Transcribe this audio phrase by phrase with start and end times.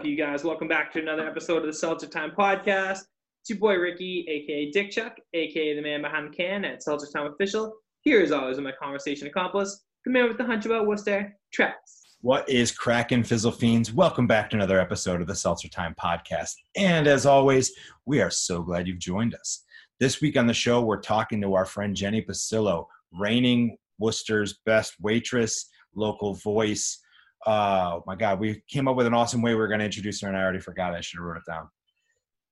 [0.00, 0.44] Up, you guys?
[0.44, 3.00] Welcome back to another episode of the Seltzer Time Podcast.
[3.42, 7.06] It's your boy Ricky, aka Dick Chuck, aka the man behind the can at Seltzer
[7.12, 7.74] Time Official.
[8.00, 12.16] Here, as always, with my conversation accomplice, the man with the hunch about Worcester, Travis.
[12.22, 13.92] What is cracking, Fizzle Fiends?
[13.92, 16.54] Welcome back to another episode of the Seltzer Time Podcast.
[16.76, 17.70] And as always,
[18.06, 19.66] we are so glad you've joined us.
[19.98, 24.94] This week on the show, we're talking to our friend Jenny Pacillo, reigning Worcester's best
[24.98, 26.98] waitress, local voice.
[27.46, 30.20] Oh my God, we came up with an awesome way we were going to introduce
[30.20, 30.94] her, and I already forgot.
[30.94, 31.68] I should have wrote it down.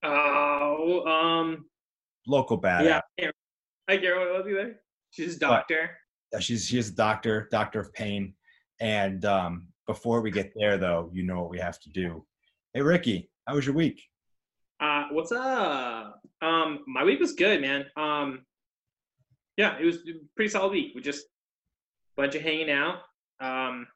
[0.02, 1.66] Oh, um,
[2.26, 2.84] Local badass.
[2.84, 3.34] yeah, I can't-
[3.88, 4.80] I what was there.
[5.10, 5.98] She's a doctor.
[6.34, 8.34] Uh, She's she's a doctor, doctor of pain.
[8.80, 12.26] And um, before we get there, though, you know what we have to do.
[12.74, 14.02] Hey, Ricky, how was your week?
[14.78, 16.20] Uh, what's up?
[16.42, 17.86] Um, my week was good, man.
[17.96, 18.44] Um,
[19.56, 20.92] yeah, it was a pretty solid week.
[20.94, 21.24] We just
[22.16, 22.98] bunch of hanging out.
[23.40, 23.86] Um,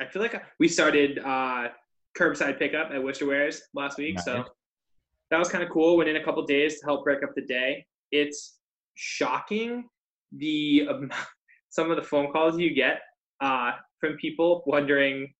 [0.00, 1.68] I feel like we started uh,
[2.16, 4.44] curbside pickup at Worcester Wares last week, so
[5.30, 5.96] that was kind of cool.
[5.96, 7.84] Went in a couple days to help break up the day.
[8.10, 8.58] It's
[8.94, 9.88] shocking
[10.32, 11.12] the um,
[11.70, 13.00] some of the phone calls you get
[13.40, 15.32] uh, from people wondering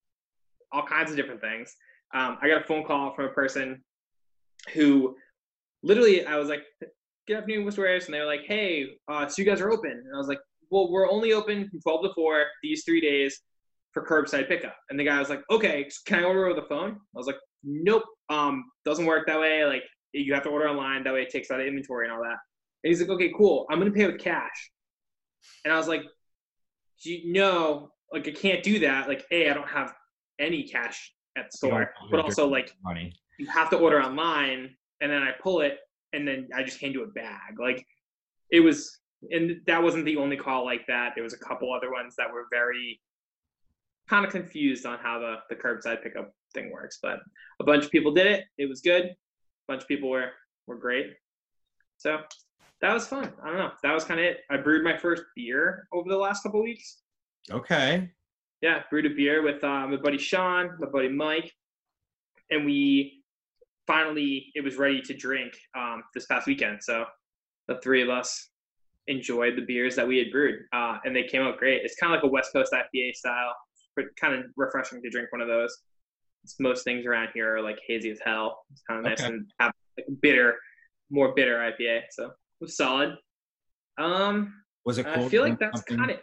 [0.70, 1.74] all kinds of different things.
[2.14, 3.82] Um, I got a phone call from a person
[4.74, 5.16] who
[5.82, 6.62] literally I was like,
[7.26, 9.92] "Good afternoon, Worcester Wares," and they were like, "Hey, uh, so you guys are open?"
[9.92, 13.40] And I was like, "Well, we're only open from 12 to 4 these three days
[13.92, 16.92] for curbside pickup." And the guy was like, "Okay, can I order over the phone?"
[16.92, 19.64] I was like, "Nope, um, doesn't work that way.
[19.64, 21.04] Like, you have to order online.
[21.04, 22.38] That way, it takes out of inventory and all that."
[22.84, 23.66] And he's like, "Okay, cool.
[23.70, 24.72] I'm gonna pay with cash."
[25.64, 26.04] And I was like,
[27.24, 29.08] no, like, I can't do that.
[29.08, 29.92] Like, a, I don't have
[30.38, 33.12] any cash at the store, but also like." Money.
[33.38, 35.78] you have to order online and then I pull it
[36.12, 37.58] and then I just hand you a bag.
[37.58, 37.84] Like
[38.50, 38.98] it was
[39.30, 41.12] and that wasn't the only call like that.
[41.14, 43.00] There was a couple other ones that were very
[44.12, 46.98] kind of confused on how the, the curbside pickup thing works.
[47.02, 47.20] But
[47.60, 48.44] a bunch of people did it.
[48.58, 49.04] It was good.
[49.06, 49.14] A
[49.68, 50.28] bunch of people were
[50.66, 51.06] were great.
[51.96, 52.18] So
[52.82, 53.32] that was fun.
[53.42, 53.70] I don't know.
[53.82, 54.40] That was kind of it.
[54.50, 56.98] I brewed my first beer over the last couple weeks
[57.50, 58.10] Okay.
[58.60, 61.50] yeah, brewed a beer with uh, my buddy Sean, my buddy Mike,
[62.50, 63.22] and we
[63.86, 66.78] finally it was ready to drink um, this past weekend.
[66.82, 67.06] So
[67.66, 68.50] the three of us
[69.06, 71.80] enjoyed the beers that we had brewed, uh, and they came out great.
[71.84, 73.54] It's kind of like a West Coast IPA style,
[73.96, 75.76] but kind of refreshing to drink one of those.
[76.44, 78.58] It's, most things around here are like hazy as hell.
[78.72, 79.32] It's kind of nice Okay.
[79.32, 80.56] and have like bitter,
[81.10, 82.02] more bitter IPA.
[82.10, 83.14] So it was solid.
[83.98, 84.54] Um,
[84.84, 85.26] Was it cool?
[85.26, 86.18] I feel like that's kind of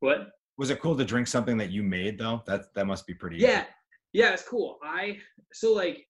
[0.00, 0.28] what.
[0.56, 2.42] Was it cool to drink something that you made though?
[2.46, 3.36] That that must be pretty.
[3.38, 3.64] yeah
[4.12, 5.18] yeah it's cool i
[5.52, 6.06] so like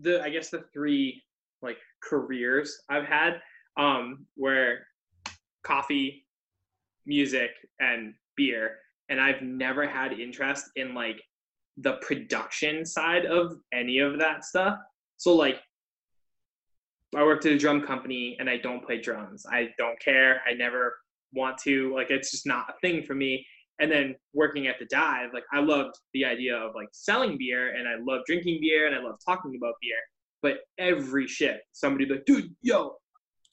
[0.00, 1.22] the i guess the three
[1.62, 3.34] like careers i've had
[3.76, 4.84] um where
[5.62, 6.26] coffee
[7.06, 8.78] music and beer
[9.10, 11.20] and i've never had interest in like
[11.80, 14.78] the production side of any of that stuff.
[15.16, 15.56] So like
[17.16, 19.44] i worked at a drum company and i don't play drums.
[19.50, 20.40] I don't care.
[20.48, 20.96] I never
[21.32, 21.94] want to.
[21.94, 23.46] Like it's just not a thing for me.
[23.80, 27.74] And then working at the dive like i loved the idea of like selling beer
[27.74, 29.98] and i love drinking beer and i love talking about beer.
[30.42, 32.96] But every shift somebody like dude yo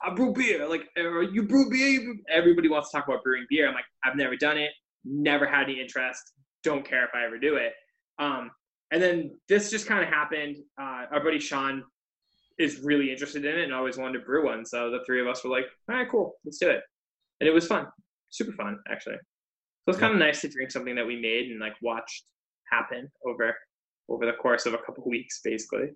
[0.04, 0.68] i brew beer.
[0.68, 1.88] Like you brew beer?
[1.88, 3.68] You brew-" everybody wants to talk about brewing beer.
[3.68, 4.72] I'm like i've never done it
[5.10, 7.74] never had any interest don't care if i ever do it.
[8.20, 8.52] Um,
[8.92, 11.84] and then this just kind of happened uh, our buddy sean
[12.58, 15.28] is really interested in it and always wanted to brew one so the three of
[15.28, 16.82] us were like all right cool let's do it.
[17.40, 17.86] And it was fun
[18.30, 19.16] super fun actually.
[19.16, 22.26] So it's kind of nice to drink something that we made and like watched
[22.72, 23.56] happen over
[24.10, 25.90] over the course of a couple of weeks, basically.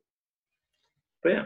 [1.23, 1.45] But yeah,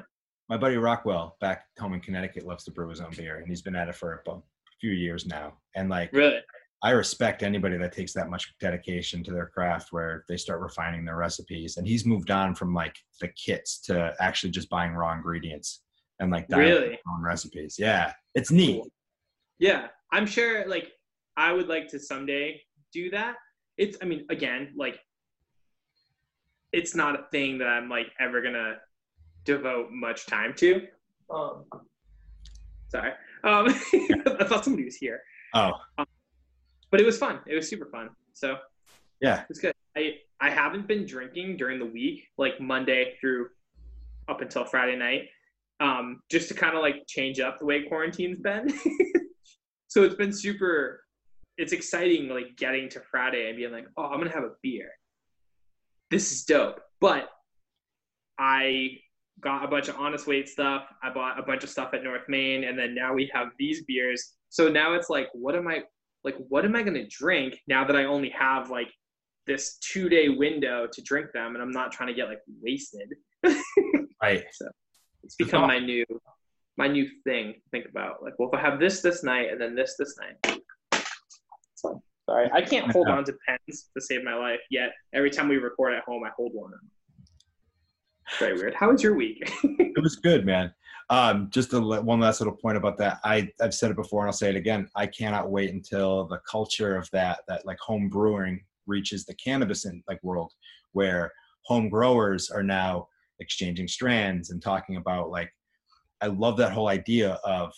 [0.49, 3.61] My buddy Rockwell back home in Connecticut loves to brew his own beer, and he's
[3.61, 4.37] been at it for a
[4.79, 5.53] few years now.
[5.75, 6.39] And like, really,
[6.83, 11.03] I respect anybody that takes that much dedication to their craft, where they start refining
[11.05, 11.77] their recipes.
[11.77, 15.81] And he's moved on from like the kits to actually just buying raw ingredients
[16.19, 16.99] and like dialing Really?
[17.11, 17.75] own recipes.
[17.79, 18.75] Yeah, it's neat.
[18.81, 18.87] Cool.
[19.59, 20.67] yeah, I'm sure.
[20.67, 20.91] Like,
[21.37, 22.61] I would like to someday
[22.93, 23.35] do that.
[23.77, 24.99] It's, I mean, again, like,
[26.71, 28.75] it's not a thing that I'm like ever gonna
[29.45, 30.81] devote much time to.
[31.33, 31.63] Um,
[32.89, 33.11] sorry,
[33.43, 33.67] um,
[34.39, 35.21] I thought somebody was here.
[35.53, 35.71] Oh,
[36.95, 37.39] but it was fun.
[37.45, 38.07] It was super fun.
[38.31, 38.55] So
[39.19, 39.43] yeah.
[39.49, 39.73] it's good.
[39.97, 43.49] I I haven't been drinking during the week, like Monday through
[44.29, 45.23] up until Friday night,
[45.81, 48.69] um, just to kind of like change up the way quarantine's been.
[49.89, 51.03] so it's been super.
[51.57, 54.91] It's exciting, like getting to Friday and being like, oh, I'm gonna have a beer.
[56.11, 56.79] This is dope.
[57.01, 57.29] But
[58.39, 58.99] I
[59.41, 60.83] got a bunch of honest weight stuff.
[61.03, 63.83] I bought a bunch of stuff at North Main, and then now we have these
[63.83, 64.35] beers.
[64.47, 65.83] So now it's like, what am I
[66.25, 66.35] like?
[66.49, 68.91] What am I gonna drink now that I only have like
[69.47, 73.13] this two day window to drink them, and I'm not trying to get like wasted.
[74.21, 74.43] right.
[74.51, 74.67] So
[75.23, 76.05] it's become my new
[76.77, 78.23] my new thing to think about.
[78.23, 80.59] Like, well, if I have this this night and then this this night.
[81.75, 84.91] So, sorry, I can't hold on to pens to save my life yet.
[85.13, 86.71] Every time we record at home, I hold one.
[88.39, 88.73] Very weird.
[88.73, 89.37] How was your week?
[89.63, 90.73] it was good, man.
[91.09, 93.19] Um, just a, one last little point about that.
[93.23, 94.89] I, I've said it before and I'll say it again.
[94.95, 99.85] I cannot wait until the culture of that, that like home brewing reaches the cannabis
[99.85, 100.51] in like world
[100.93, 101.31] where
[101.65, 103.07] home growers are now
[103.39, 105.51] exchanging strands and talking about like,
[106.21, 107.71] I love that whole idea of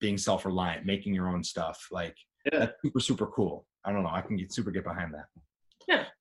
[0.00, 1.88] being self-reliant, making your own stuff.
[1.90, 2.16] Like
[2.52, 2.60] yeah.
[2.60, 3.66] that's super, super cool.
[3.84, 4.10] I don't know.
[4.12, 5.26] I can get super get behind that.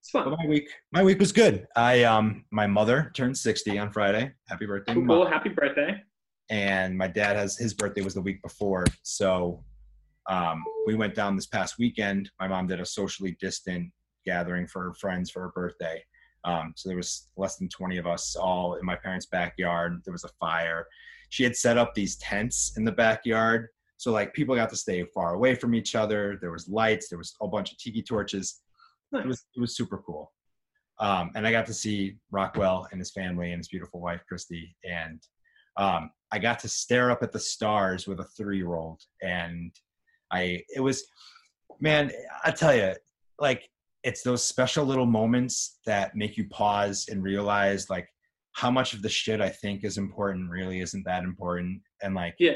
[0.05, 0.29] It's fun.
[0.29, 1.65] my week, my week was good.
[1.75, 4.31] I um, my mother turned sixty on Friday.
[4.47, 4.93] Happy birthday!
[4.93, 5.25] Cool, cool.
[5.25, 5.99] happy birthday.
[6.51, 9.63] And my dad has his birthday was the week before, so
[10.29, 12.29] um, we went down this past weekend.
[12.39, 13.91] My mom did a socially distant
[14.27, 16.03] gathering for her friends for her birthday.
[16.43, 20.01] Um, so there was less than 20 of us all in my parents' backyard.
[20.05, 20.85] There was a fire.
[21.29, 23.69] She had set up these tents in the backyard.
[23.97, 26.37] So like people got to stay far away from each other.
[26.41, 27.09] There was lights.
[27.09, 28.61] There was a bunch of tiki torches.
[29.13, 30.31] It was it was super cool.
[30.99, 34.75] Um, and I got to see Rockwell and his family and his beautiful wife Christy,
[34.83, 35.21] and
[35.77, 39.71] um, I got to stare up at the stars with a three-year-old, and
[40.31, 41.05] I it was,
[41.79, 42.11] man,
[42.43, 42.93] I tell you,
[43.39, 43.69] like
[44.03, 48.07] it's those special little moments that make you pause and realize like
[48.53, 52.35] how much of the shit I think is important really isn't that important, and like
[52.39, 52.55] yeah.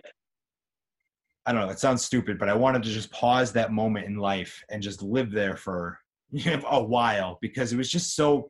[1.45, 1.71] I don't know.
[1.71, 5.01] It sounds stupid, but I wanted to just pause that moment in life and just
[5.01, 5.97] live there for
[6.69, 8.49] a while because it was just so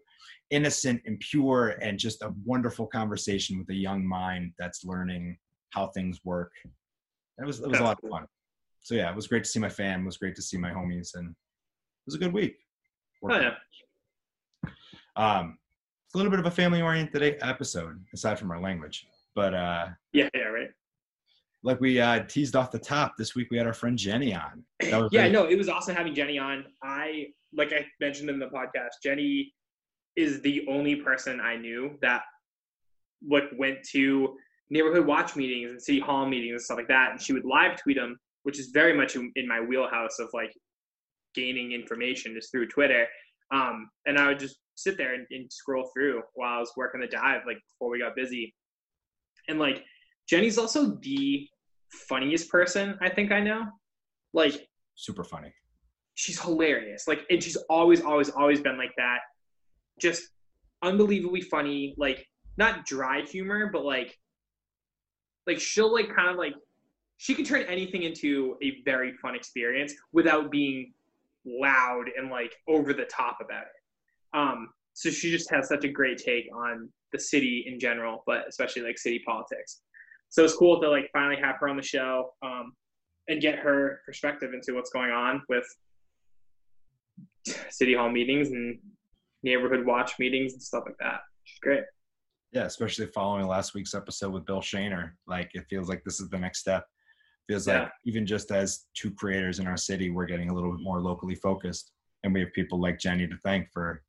[0.52, 5.38] innocent and pure and just a wonderful conversation with a young mind that's learning
[5.72, 6.52] how things work.
[7.38, 8.26] it was it was a lot of fun.
[8.82, 10.02] So yeah, it was great to see my fam.
[10.02, 12.58] It was great to see my homies, and it was a good week.
[13.24, 13.56] Oh yeah.
[15.16, 15.58] Um,
[16.06, 19.06] it's a little bit of a family-oriented episode, aside from our language,
[19.36, 20.70] but uh, yeah, yeah, right
[21.64, 24.64] like we uh, teased off the top this week we had our friend jenny on
[25.12, 28.90] yeah no it was awesome having jenny on i like i mentioned in the podcast
[29.04, 29.52] jenny
[30.16, 32.22] is the only person i knew that
[33.30, 34.36] like went to
[34.70, 37.76] neighborhood watch meetings and city hall meetings and stuff like that and she would live
[37.82, 40.52] tweet them which is very much in my wheelhouse of like
[41.36, 43.06] gaining information just through twitter
[43.52, 47.02] um, and i would just sit there and, and scroll through while i was working
[47.02, 48.54] the dive like before we got busy
[49.50, 49.84] and like
[50.30, 51.48] Jenny's also the
[52.08, 53.66] funniest person I think I know.
[54.32, 55.52] Like super funny.
[56.20, 57.08] She's hilarious.
[57.08, 59.20] Like and she's always always always been like that.
[60.00, 60.30] Just
[60.82, 62.28] unbelievably funny, like
[62.58, 64.18] not dry humor, but like
[65.48, 66.54] like she'll like kind of like
[67.18, 70.94] she can turn anything into a very fun experience without being
[71.46, 74.38] loud and like over the top about it.
[74.38, 78.46] Um, so she just has such a great take on the city in general, but
[78.48, 79.82] especially like city politics
[80.30, 82.74] so it's cool to like finally have her on the show um,
[83.28, 85.66] and get her perspective into what's going on with
[87.70, 88.78] city hall meetings and
[89.44, 91.22] neighborhood watch meetings and stuff like that.
[91.62, 91.84] Great.
[92.52, 95.12] Yeah, especially following last week's episode with Bill Shaner.
[95.28, 96.86] Like it feels like this is the next step.
[97.48, 97.82] Feels yeah.
[97.82, 101.00] like even just as two creators in our city, we're getting a little bit more
[101.00, 101.92] locally focused.
[102.24, 104.04] And we have people like Jenny to thank for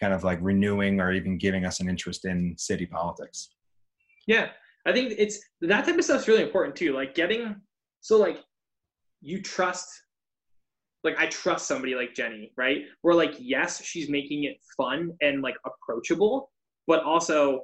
[0.00, 3.50] kind of like renewing or even giving us an interest in city politics.
[4.26, 4.48] Yeah.
[4.86, 6.92] I think it's that type of stuff's really important too.
[6.92, 7.56] Like getting
[8.00, 8.38] so like
[9.22, 9.88] you trust
[11.04, 12.82] like I trust somebody like Jenny, right?
[13.02, 16.50] Where like yes, she's making it fun and like approachable,
[16.86, 17.62] but also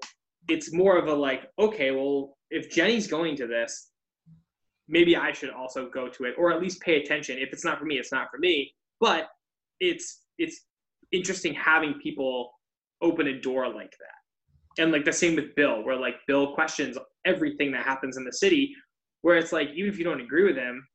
[0.48, 3.90] it's more of a like, okay, well, if Jenny's going to this,
[4.88, 7.38] maybe I should also go to it or at least pay attention.
[7.38, 8.72] If it's not for me, it's not for me.
[9.00, 9.28] But
[9.80, 10.66] it's it's
[11.12, 12.52] interesting having people
[13.02, 14.82] open a door like that.
[14.82, 18.32] And like the same with Bill, where like Bill questions everything that happens in the
[18.32, 18.74] city
[19.22, 20.86] where it's like even if you don't agree with him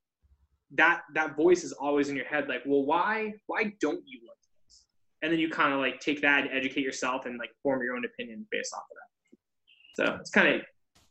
[0.73, 4.37] that that voice is always in your head like well why why don't you like
[4.65, 4.85] this
[5.21, 7.95] and then you kind of like take that and educate yourself and like form your
[7.95, 10.61] own opinion based off of that so it's kind of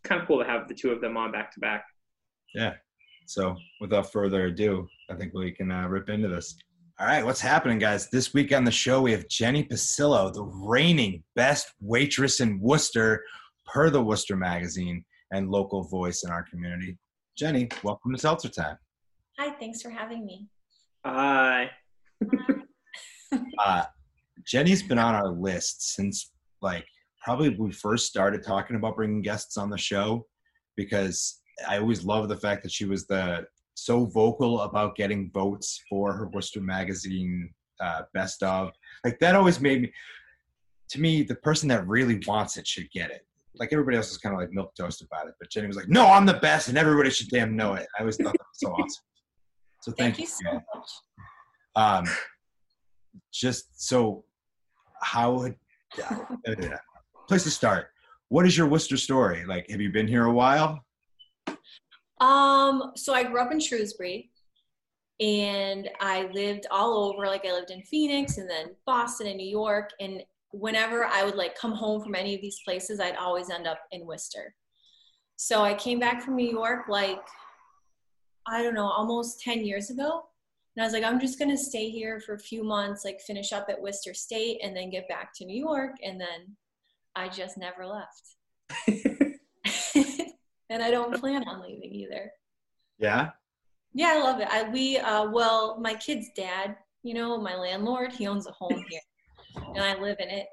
[0.02, 1.84] kind of cool to have the two of them on back to back
[2.54, 2.75] yeah
[3.26, 6.56] so without further ado i think we can uh, rip into this
[7.00, 8.08] all right, what's happening, guys?
[8.08, 13.25] This week on the show, we have Jenny Pacillo, the reigning best waitress in Worcester,
[13.66, 16.96] per the Worcester Magazine and local voice in our community.
[17.37, 18.76] Jenny, welcome to Seltzer Time.
[19.38, 20.46] Hi, thanks for having me.
[21.04, 21.70] Hi.
[23.58, 23.82] uh,
[24.46, 26.86] Jenny's been on our list since like
[27.22, 30.26] probably we first started talking about bringing guests on the show
[30.76, 35.82] because I always love the fact that she was the so vocal about getting votes
[35.88, 38.70] for her Worcester magazine uh, best of.
[39.04, 39.92] Like that always made me.
[40.90, 43.26] To me, the person that really wants it should get it.
[43.56, 45.88] Like everybody else is kind of like milk toast about it, but Jenny was like,
[45.88, 48.60] "No, I'm the best, and everybody should damn know it." I always thought that was
[48.60, 49.04] so awesome.
[49.84, 50.90] So thank, Thank you so much.
[51.76, 52.04] Um,
[53.30, 54.24] just so,
[55.02, 55.56] how would
[56.02, 56.76] uh,
[57.28, 57.88] place to start?
[58.28, 59.44] What is your Worcester story?
[59.44, 60.82] Like, have you been here a while?
[62.18, 64.30] Um, so I grew up in Shrewsbury
[65.20, 67.26] and I lived all over.
[67.26, 69.90] Like I lived in Phoenix and then Boston and New York.
[70.00, 70.22] And
[70.52, 73.80] whenever I would like come home from any of these places, I'd always end up
[73.92, 74.54] in Worcester.
[75.36, 77.20] So I came back from New York like
[78.46, 80.24] I don't know, almost 10 years ago.
[80.76, 83.52] And I was like, I'm just gonna stay here for a few months, like finish
[83.52, 85.92] up at Worcester State and then get back to New York.
[86.04, 86.56] And then
[87.14, 88.36] I just never left.
[90.70, 92.32] and I don't plan on leaving either.
[92.98, 93.30] Yeah.
[93.92, 94.48] Yeah, I love it.
[94.50, 98.84] I we uh well, my kid's dad, you know, my landlord, he owns a home
[98.90, 99.00] here.
[99.74, 100.48] and I live in it.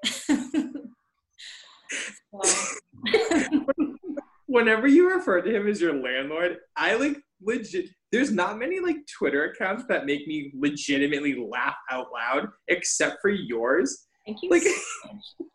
[4.46, 7.90] Whenever you refer to him as your landlord, I like legit.
[8.12, 13.30] There's not many like Twitter accounts that make me legitimately laugh out loud, except for
[13.30, 14.08] yours.
[14.26, 14.74] thank you Like, so.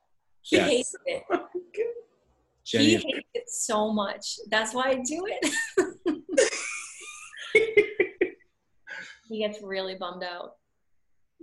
[0.42, 0.68] He Yes.
[0.70, 1.22] hates it.
[1.32, 1.48] Oh
[2.64, 4.36] Jenny, He hates it so much.
[4.50, 6.22] That's why I do it.
[9.28, 10.52] he gets really bummed out.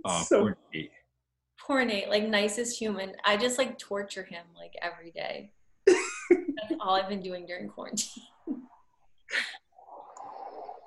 [0.06, 0.90] oh, so poor Pete.
[1.60, 3.12] Poor Nate, like nicest human.
[3.24, 5.52] I just like torture him like every day.
[5.86, 8.24] That's all I've been doing during quarantine.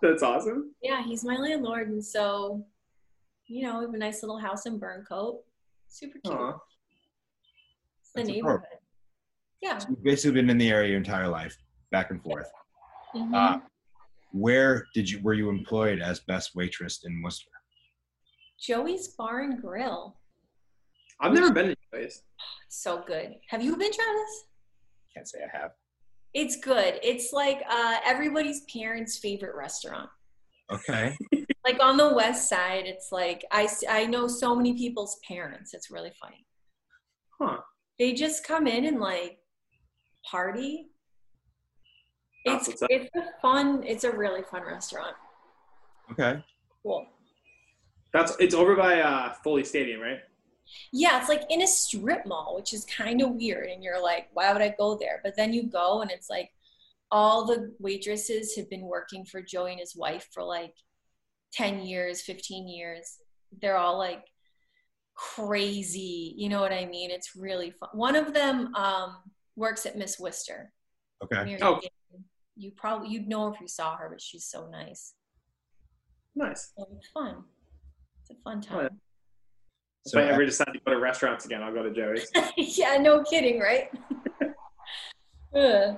[0.02, 0.74] That's awesome.
[0.82, 2.66] Yeah, he's my landlord, and so
[3.48, 5.38] you know, we have a nice little house in Burncoat.
[5.88, 6.36] Super cute.
[6.36, 6.50] Aw.
[8.02, 8.62] It's the That's neighborhood.
[9.62, 9.78] Yeah.
[9.78, 11.58] So you've basically been in the area your entire life,
[11.92, 12.52] back and forth.
[13.16, 13.34] Mhm.
[13.34, 13.60] Uh,
[14.34, 17.50] where did you were you employed as best waitress in Worcester?
[18.60, 20.18] Joey's Bar and Grill.
[21.20, 22.24] I've never been to your place.
[22.68, 23.40] So good.
[23.48, 24.46] Have you been, Travis?
[25.14, 25.72] Can't say I have.
[26.34, 27.00] It's good.
[27.04, 30.10] It's like uh, everybody's parents' favorite restaurant.
[30.72, 31.18] Okay.
[31.66, 35.74] Like on the west side, it's like I I know so many people's parents.
[35.74, 36.46] It's really funny.
[37.38, 37.58] Huh.
[38.00, 39.40] They just come in and like
[40.26, 40.88] party.
[42.46, 43.84] It's it's a fun.
[43.86, 45.18] It's a really fun restaurant.
[46.14, 46.42] Okay.
[46.84, 47.06] Cool.
[48.14, 50.20] That's it's over by uh, Foley Stadium, right?
[50.92, 53.68] Yeah, it's like in a strip mall, which is kind of weird.
[53.70, 55.22] And you're like, why would I go there?
[55.24, 56.52] But then you go and it's like
[57.12, 60.74] all the waitresses have been working for Joey and his wife for like
[61.54, 63.18] 10 years, 15 years.
[63.62, 64.26] They're all like
[65.16, 66.34] crazy.
[66.38, 67.12] You know what I mean?
[67.12, 67.90] It's really fun.
[67.94, 69.18] One of them um,
[69.56, 70.72] works at Miss Worcester.
[71.24, 71.44] Okay.
[71.44, 71.80] Mary Oh.
[71.82, 72.24] Jane.
[72.60, 75.14] You probably, you'd know if you saw her, but she's so nice.
[76.36, 76.72] Nice.
[76.76, 77.44] So it's fun.
[78.22, 78.88] It's a fun Oh, yeah.
[80.12, 80.20] Time.
[80.22, 82.30] So if I ever decide to go to restaurants again, I'll go to Joey's.
[82.58, 83.90] yeah, no kidding, right?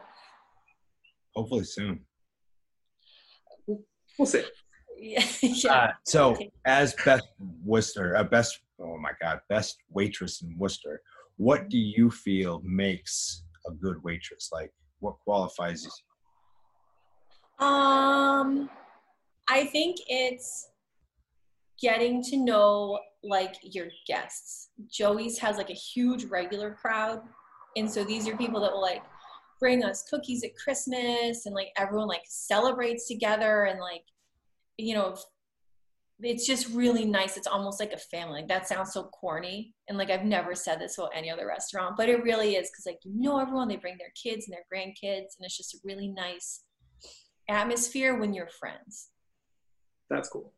[1.36, 2.02] Hopefully soon.
[4.18, 4.44] We'll see.
[4.98, 5.26] yeah.
[5.42, 5.74] yeah.
[5.74, 7.28] Uh, so as best
[7.64, 11.02] Worcester, uh, best oh my god, best waitress in Worcester,
[11.38, 14.50] what do you feel makes a good waitress?
[14.52, 17.66] Like what qualifies you?
[17.66, 18.70] Um,
[19.50, 20.70] I think it's
[21.82, 24.70] getting to know like your guests.
[24.90, 27.22] Joey's has like a huge regular crowd,
[27.76, 29.04] and so these are people that will like
[29.60, 34.04] bring us cookies at Christmas, and like everyone like celebrates together, and like
[34.78, 35.16] you know.
[36.22, 37.38] It's just really nice.
[37.38, 38.44] It's almost like a family.
[38.46, 42.10] That sounds so corny, and like I've never said this about any other restaurant, but
[42.10, 43.70] it really is because like you know everyone.
[43.70, 46.64] They bring their kids and their grandkids, and it's just a really nice
[47.48, 49.12] atmosphere when you're friends.
[50.10, 50.54] That's cool.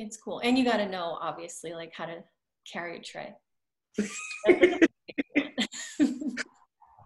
[0.00, 0.40] It's cool.
[0.40, 2.24] And you got to know, obviously, like how to
[2.70, 3.34] carry a tray.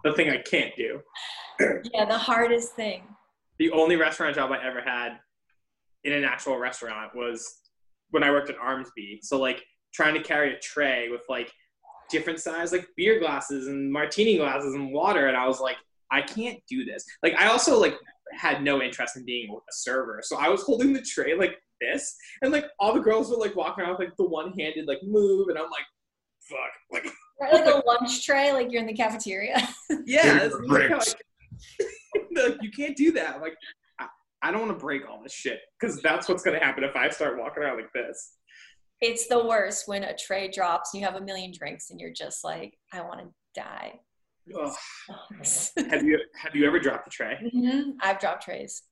[0.04, 1.00] The thing I can't do.
[1.92, 3.02] yeah, the hardest thing.
[3.58, 5.18] The only restaurant job I ever had
[6.04, 7.60] in an actual restaurant was
[8.10, 9.20] when I worked at Armsby.
[9.22, 11.50] So like trying to carry a tray with like
[12.10, 15.76] different size like beer glasses and martini glasses and water, and I was like,
[16.10, 17.04] I can't do this.
[17.22, 17.96] Like I also like
[18.32, 21.58] had no interest in being a server, so I was holding the tray like
[21.92, 24.98] this, and like all the girls were like walking around with like the one-handed like
[25.02, 25.84] move, and I'm like,
[26.48, 26.58] fuck,
[26.92, 27.06] like
[27.40, 29.56] Right, like a lunch tray, like you're in the cafeteria.
[30.06, 31.14] yeah, like how bricks.
[31.80, 31.86] I-
[32.32, 33.40] They're like, you can't do that.
[33.40, 33.54] Like,
[33.98, 34.06] I,
[34.42, 37.08] I don't want to break all this shit because that's what's gonna happen if I
[37.10, 38.34] start walking around like this.
[39.00, 42.12] it's the worst when a tray drops and you have a million drinks and you're
[42.12, 44.00] just like, I want to die.
[44.60, 44.74] Ugh.
[45.90, 47.38] Have you have you ever dropped a tray?
[47.54, 48.82] Mhm, I've dropped trays.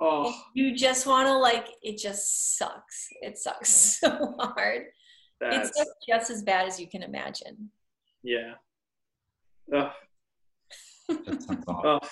[0.00, 1.98] Oh, You just want to like it.
[1.98, 3.08] Just sucks.
[3.22, 3.68] It sucks
[4.00, 4.84] so hard.
[5.40, 7.70] that's It's just, just as bad as you can imagine.
[8.22, 8.54] yeah.
[9.74, 9.90] Ugh,
[11.08, 12.08] That ugh.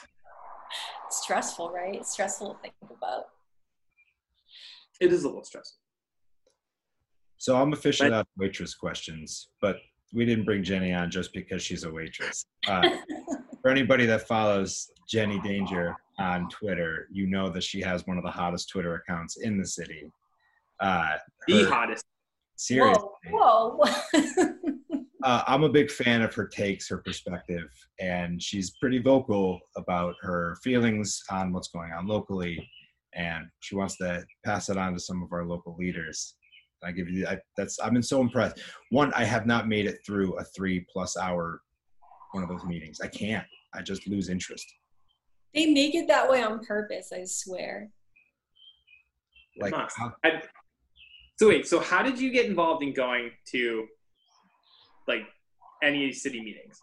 [1.10, 1.94] Stressful, right?
[1.94, 3.24] It's stressful to think about.
[5.00, 5.78] It is a little stressful.
[7.38, 8.16] So I'm officially Right.
[8.16, 9.76] out of waitress questions, but
[10.12, 12.46] we didn't bring Jenny on just because she's a waitress.
[12.66, 12.88] Uh,
[13.62, 18.24] for anybody that follows Jenny Danger on Twitter, you know that she has one of
[18.24, 20.10] the hottest Twitter accounts in the city.
[20.80, 21.12] Uh,
[21.48, 22.04] The her- hottest.
[22.56, 23.08] seriously.
[23.30, 24.54] Whoa, whoa.
[25.24, 27.68] uh, I'm a big fan of her takes, her perspective,
[28.00, 32.68] and she's pretty vocal about her feelings on what's going on locally,
[33.14, 36.34] and she wants to pass it on to some of our local leaders.
[36.82, 38.60] I give you I, that's I've been so impressed.
[38.90, 41.62] One, I have not made it through a three plus hour
[42.32, 43.00] one of those meetings.
[43.00, 43.46] I can't.
[43.72, 44.66] I just lose interest.
[45.54, 47.90] They make it that way on purpose, I swear.
[49.56, 50.42] Like how- I,
[51.38, 53.86] so wait, so how did you get involved in going to
[55.06, 55.22] like
[55.82, 56.80] any city meetings?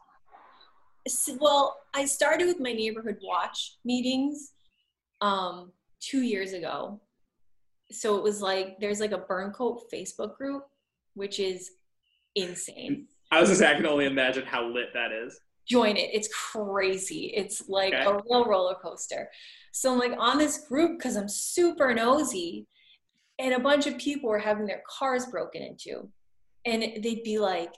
[1.05, 4.53] S- Well, I started with my neighborhood watch meetings
[5.19, 7.01] um, two years ago.
[7.91, 10.63] So it was like there's like a Burncoat Facebook group,
[11.15, 11.71] which is
[12.35, 13.07] insane.
[13.31, 15.37] I was just I can only imagine how lit that is.
[15.67, 16.09] Join it.
[16.13, 17.33] It's crazy.
[17.35, 18.03] It's like Okay.
[18.05, 19.29] a real roller coaster.
[19.71, 22.67] So I'm like on this group because I'm super nosy,
[23.39, 26.09] and a bunch of people were having their cars broken into,
[26.65, 27.73] and they'd be like,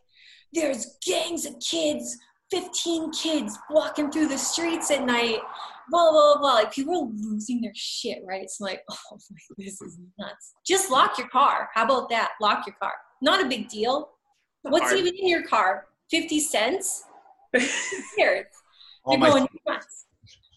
[0.54, 2.18] "There's gangs of kids,
[2.52, 5.40] 15 kids walking through the streets at night."
[5.90, 6.54] Blah blah blah.
[6.54, 8.42] Like people are losing their shit, right?
[8.42, 9.18] It's like, oh,
[9.58, 10.54] this is nuts.
[10.66, 11.70] Just lock your car.
[11.74, 12.32] How about that?
[12.42, 12.94] Lock your car.
[13.22, 14.10] Not a big deal.
[14.62, 15.00] What's Hard.
[15.00, 15.88] even in your car?
[16.10, 17.04] 50 cents?
[18.18, 18.50] Here,
[19.04, 20.06] all they're my going nuts.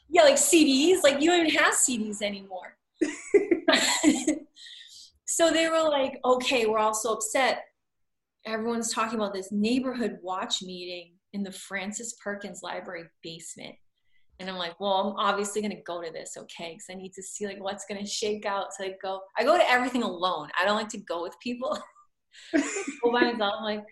[0.08, 1.02] Yeah, like CDs.
[1.02, 2.76] Like you don't even have CDs anymore.
[5.26, 7.64] so they were like, okay, we're all so upset.
[8.46, 13.74] Everyone's talking about this neighborhood watch meeting in the Frances Perkins Library basement.
[14.38, 16.74] And I'm like, well, I'm obviously gonna go to this, okay?
[16.74, 18.66] Because I need to see like what's gonna shake out.
[18.72, 20.48] So I go, I go to everything alone.
[20.60, 21.78] I don't like to go with people.
[22.52, 23.54] go by myself.
[23.58, 23.84] I'm like,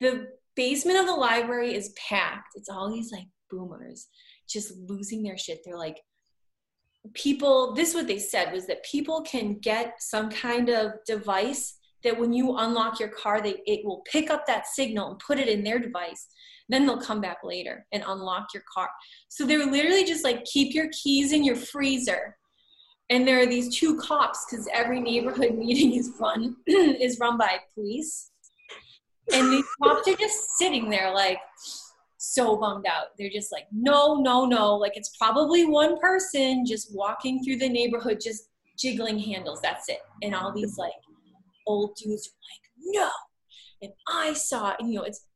[0.00, 2.52] the basement of the library is packed.
[2.54, 4.08] It's all these like boomers
[4.48, 5.60] just losing their shit.
[5.64, 6.00] They're like,
[7.14, 11.78] people, this is what they said was that people can get some kind of device
[12.02, 15.38] that when you unlock your car, they it will pick up that signal and put
[15.38, 16.28] it in their device.
[16.68, 18.88] Then they'll come back later and unlock your car.
[19.28, 22.36] So they're literally just like keep your keys in your freezer.
[23.10, 27.58] And there are these two cops because every neighborhood meeting is run is run by
[27.74, 28.30] police.
[29.32, 31.38] And these cops are just sitting there like
[32.18, 33.08] so bummed out.
[33.18, 34.74] They're just like, no, no, no.
[34.74, 39.60] Like it's probably one person just walking through the neighborhood, just jiggling handles.
[39.62, 40.00] That's it.
[40.22, 40.92] And all these like
[41.66, 43.10] old dudes are like, no.
[43.82, 45.26] And I saw, and you know, it's,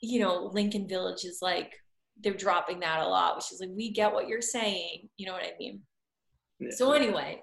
[0.00, 1.72] you know, Lincoln Village is like,
[2.22, 5.08] they're dropping that a lot, which is like, we get what you're saying.
[5.16, 5.80] You know what I mean?
[6.60, 6.70] Yeah.
[6.70, 7.42] So anyway,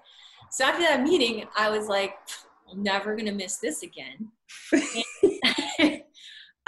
[0.50, 2.14] so after that meeting, I was like,
[2.70, 4.30] I'm never gonna miss this again.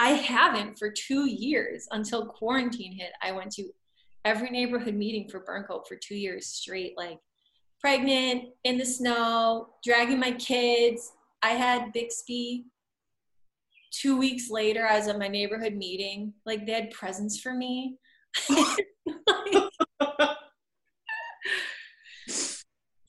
[0.03, 3.12] I haven't for two years until quarantine hit.
[3.23, 3.71] I went to
[4.25, 7.21] every neighborhood meeting for Burncoat for two years straight, like
[7.81, 11.12] pregnant, in the snow, dragging my kids.
[11.41, 12.65] I had Bixby.
[13.93, 16.33] Two weeks later, I was at my neighborhood meeting.
[16.45, 17.99] Like they had presents for me.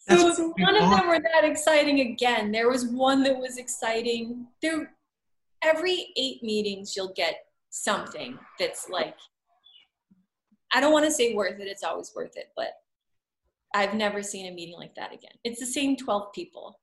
[0.10, 2.52] So none of them were that exciting again.
[2.52, 4.48] There was one that was exciting.
[4.62, 4.94] There
[5.64, 7.36] every eight meetings you'll get
[7.70, 9.16] something that's like
[10.76, 12.70] I don't want to say worth it, it's always worth it, but
[13.76, 15.32] I've never seen a meeting like that again.
[15.44, 16.80] It's the same 12 people.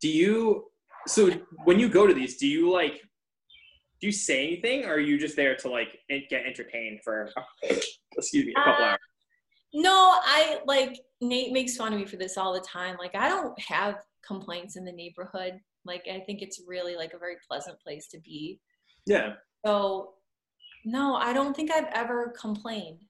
[0.00, 0.66] Do you
[1.06, 1.30] so
[1.64, 3.02] when you go to these, do you like
[4.00, 7.30] do you say anything or are you just there to like get entertained for
[7.62, 8.98] excuse me, a couple Uh, hours?
[9.74, 12.96] No, I like Nate makes fun of me for this all the time.
[12.98, 15.60] Like I don't have complaints in the neighborhood.
[15.84, 18.60] Like I think it's really like a very pleasant place to be.
[19.06, 19.34] Yeah.
[19.64, 20.14] So
[20.84, 23.04] no, I don't think I've ever complained.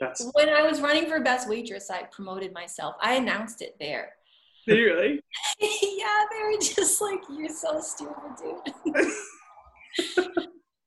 [0.00, 2.96] That's When I was running for best waitress, I promoted myself.
[3.00, 4.12] I announced it there.
[4.66, 5.20] did you really?
[5.60, 9.12] yeah, they were just like, "You're so stupid, dude."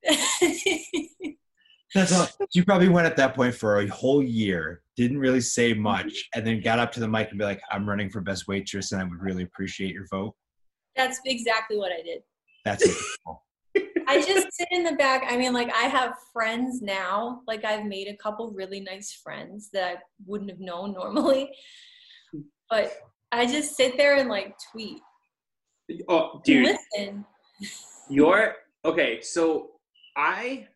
[1.94, 2.28] That's all.
[2.54, 5.84] You probably went at that point for a whole year, didn't really say mm-hmm.
[5.84, 8.48] much, and then got up to the mic and be like, "I'm running for best
[8.48, 10.36] waitress, and I would really appreciate your vote."
[10.96, 12.24] That's exactly what I did.
[12.66, 13.44] That's incredible.
[14.08, 15.24] I just sit in the back.
[15.28, 17.42] I mean, like I have friends now.
[17.48, 21.52] Like I've made a couple really nice friends that I wouldn't have known normally.
[22.70, 22.94] But
[23.32, 25.00] I just sit there and like tweet.
[26.10, 27.26] Oh, dude, Listen.
[28.10, 29.22] you're okay.
[29.22, 29.72] So
[30.16, 30.68] I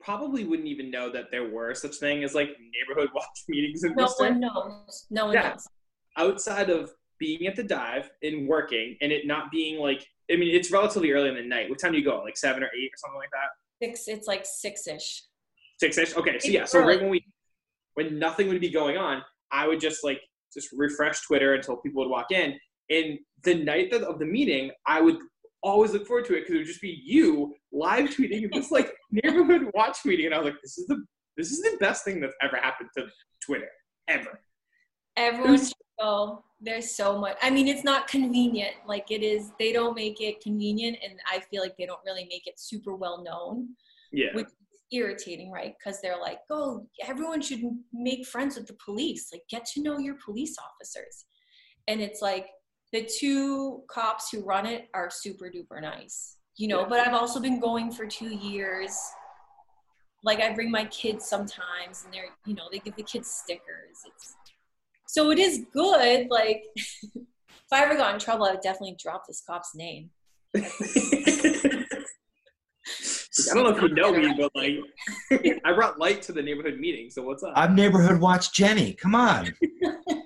[0.00, 2.48] probably wouldn't even know that there were such thing as like
[2.88, 4.24] neighborhood watch meetings in No Worcester.
[4.24, 5.06] one knows.
[5.10, 5.50] No one Yeah.
[5.50, 5.66] knows.
[6.16, 10.54] outside of being at the dive and working and it not being like I mean
[10.54, 11.68] it's relatively early in the night.
[11.68, 12.20] What time do you go?
[12.22, 13.86] Like seven or eight or something like that?
[13.86, 15.22] Six it's like six ish.
[15.78, 16.16] Six ish?
[16.16, 17.24] Okay, so yeah, so right when we
[17.94, 20.20] when nothing would be going on, I would just like
[20.54, 22.58] just refresh Twitter until people would walk in.
[22.88, 25.16] And the night of the meeting, I would
[25.62, 28.92] always look forward to it because it would just be you live tweeting this like
[29.10, 31.04] neighborhood watch meeting, and I was like, this is the
[31.36, 33.06] this is the best thing that's ever happened to
[33.44, 33.68] Twitter
[34.08, 34.40] ever.
[35.16, 36.44] Everyone should go.
[36.60, 37.36] There's so much.
[37.42, 38.74] I mean, it's not convenient.
[38.86, 39.52] Like it is.
[39.58, 42.94] They don't make it convenient, and I feel like they don't really make it super
[42.94, 43.70] well known.
[44.12, 44.34] Yeah.
[44.34, 45.74] which is irritating, right?
[45.78, 49.28] Because they're like, oh, everyone should make friends with the police.
[49.32, 51.26] Like, get to know your police officers.
[51.86, 52.48] And it's like
[52.92, 56.80] the two cops who run it are super duper nice, you know.
[56.80, 56.86] Yeah.
[56.88, 58.96] But I've also been going for two years.
[60.22, 63.96] Like, I bring my kids sometimes, and they're, you know, they give the kids stickers.
[64.06, 64.34] It's
[65.06, 66.28] so it is good.
[66.30, 70.10] Like, if I ever got in trouble, I would definitely drop this cop's name.
[73.50, 76.78] I don't know if you know me, but like, I brought light to the neighborhood
[76.78, 77.10] meeting.
[77.10, 77.52] So what's up?
[77.56, 78.94] I'm neighborhood watch Jenny.
[78.94, 79.54] Come on.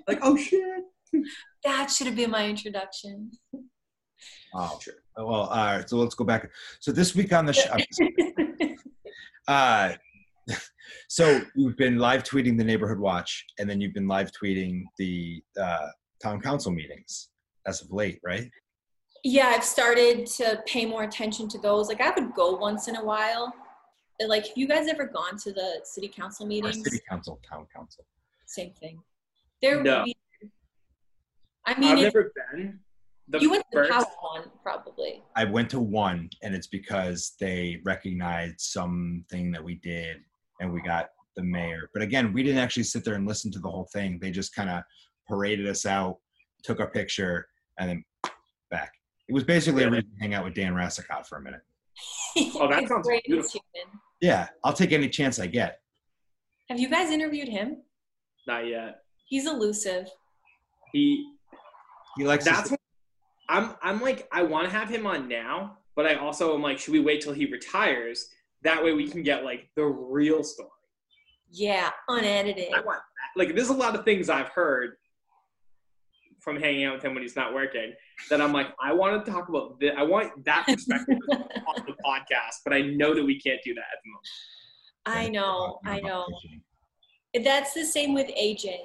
[0.07, 0.83] like, oh shit.
[1.63, 3.31] That should have been my introduction.
[4.53, 4.93] Oh, Sure.
[5.17, 5.89] well, all right.
[5.89, 6.49] So let's go back.
[6.79, 7.75] So this week on the show,
[9.47, 9.93] uh,
[11.09, 15.41] so you've been live tweeting the neighborhood watch, and then you've been live tweeting the
[15.59, 15.87] uh,
[16.21, 17.29] town council meetings
[17.65, 18.49] as of late, right?
[19.27, 22.95] yeah i've started to pay more attention to those like i would go once in
[22.95, 23.51] a while
[24.27, 27.65] like have you guys ever gone to the city council Or meetings city council, town
[27.75, 28.05] council.
[28.45, 28.99] same thing
[29.63, 30.03] they're No.
[30.03, 30.15] weird.
[31.65, 32.79] I mean I've never been.
[33.27, 36.67] The you went to the first, power one probably I went to one, and it's
[36.67, 40.17] because they recognized something that we did,
[40.59, 41.89] and we got the mayor.
[41.93, 44.19] But again, we didn't actually sit there and listen to the whole thing.
[44.21, 44.83] They just kind of
[45.27, 46.17] paraded us out,
[46.63, 47.47] took a picture,
[47.79, 48.31] and then
[48.69, 48.91] back.
[49.27, 49.97] It was basically a Really?
[49.97, 51.61] reason to hang out with Dan Rassicott for a minute.
[52.59, 53.61] Oh, that sounds great beautiful.
[54.21, 55.79] Yeah, I'll take any chance I get.
[56.69, 57.77] have you guys interviewed him
[58.45, 58.99] Not yet.
[59.25, 60.07] he's elusive
[60.91, 61.31] He.
[62.17, 62.45] He likes.
[62.45, 62.69] That's.
[62.69, 62.79] to, What,
[63.49, 63.75] I'm.
[63.81, 64.27] I'm like.
[64.31, 67.21] I want to have him on now, but I also am like, should we wait
[67.21, 68.29] till he retires?
[68.63, 70.69] That way we can get like the real story.
[71.51, 73.39] yeah unedited I want that.
[73.39, 74.95] Like, there's a lot of things I've heard
[76.39, 77.93] from hanging out with him when he's not working
[78.29, 79.91] that I'm like, I want to talk about this.
[79.97, 83.81] I want that perspective on the podcast, but I know that we can't do that
[83.81, 84.27] at the moment.
[85.07, 86.25] i know i know
[87.43, 88.77] That's the same with AJ.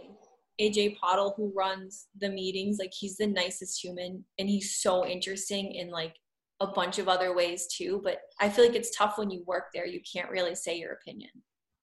[0.60, 5.74] AJ Pottle, who runs the meetings, like he's the nicest human and he's so interesting
[5.74, 6.14] in like
[6.60, 8.00] a bunch of other ways too.
[8.04, 9.86] But I feel like it's tough when you work there.
[9.86, 11.30] You can't really say your opinion.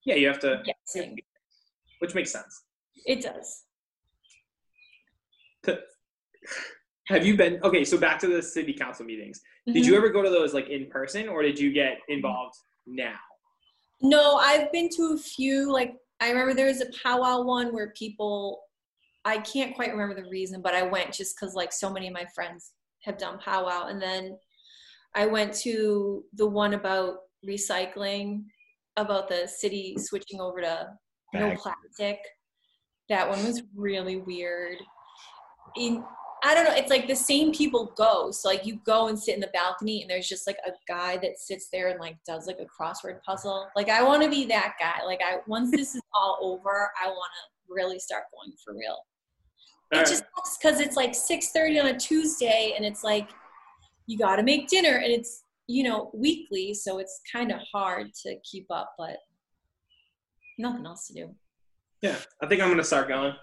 [0.05, 1.17] Yeah, you have to, Guessing.
[1.99, 2.63] which makes sense.
[3.05, 3.63] It does.
[7.07, 7.83] Have you been okay?
[7.83, 9.41] So back to the city council meetings.
[9.65, 9.97] Did you Mhm.
[9.97, 13.17] ever go to those like in person, or did you get involved now?
[14.01, 15.71] No, I've been to a few.
[15.71, 18.63] Like I remember there was a powwow one where people.
[19.27, 22.13] I can't quite remember the reason, but I went just because like so many of
[22.13, 22.71] my friends
[23.03, 24.37] have done powwow, and then
[25.15, 28.43] I went to the one about recycling,
[28.95, 30.87] about the city switching over to
[31.33, 32.19] no plastic.
[33.09, 34.77] That one was really weird.
[35.75, 36.05] In
[36.43, 38.31] I don't know, it's like the same people go.
[38.31, 41.17] So like you go and sit in the balcony and there's just like a guy
[41.17, 43.67] that sits there and like does like a crossword puzzle.
[43.75, 45.03] Like I want to be that guy.
[45.05, 48.97] Like I once this is all over, I want to really start going for real.
[49.91, 50.09] It Alright.
[50.09, 53.29] just sucks because it's like 6:30 on a Tuesday and it's like
[54.05, 58.07] you got to make dinner and it's you know weekly, so it's kind of hard
[58.23, 59.17] to keep up, but
[60.57, 61.35] nothing else to do.
[62.01, 63.33] Yeah, I think I'm gonna start going.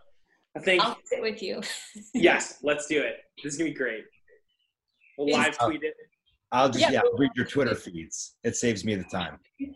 [0.56, 1.60] I think I'll sit with you.
[2.14, 3.16] yes, let's do it.
[3.42, 4.04] This is gonna be great.
[5.18, 5.94] We'll Is- live tweet it.
[6.52, 6.90] I'll just Yeah.
[6.92, 8.36] yeah, read your Twitter feeds.
[8.44, 9.38] It saves me the time.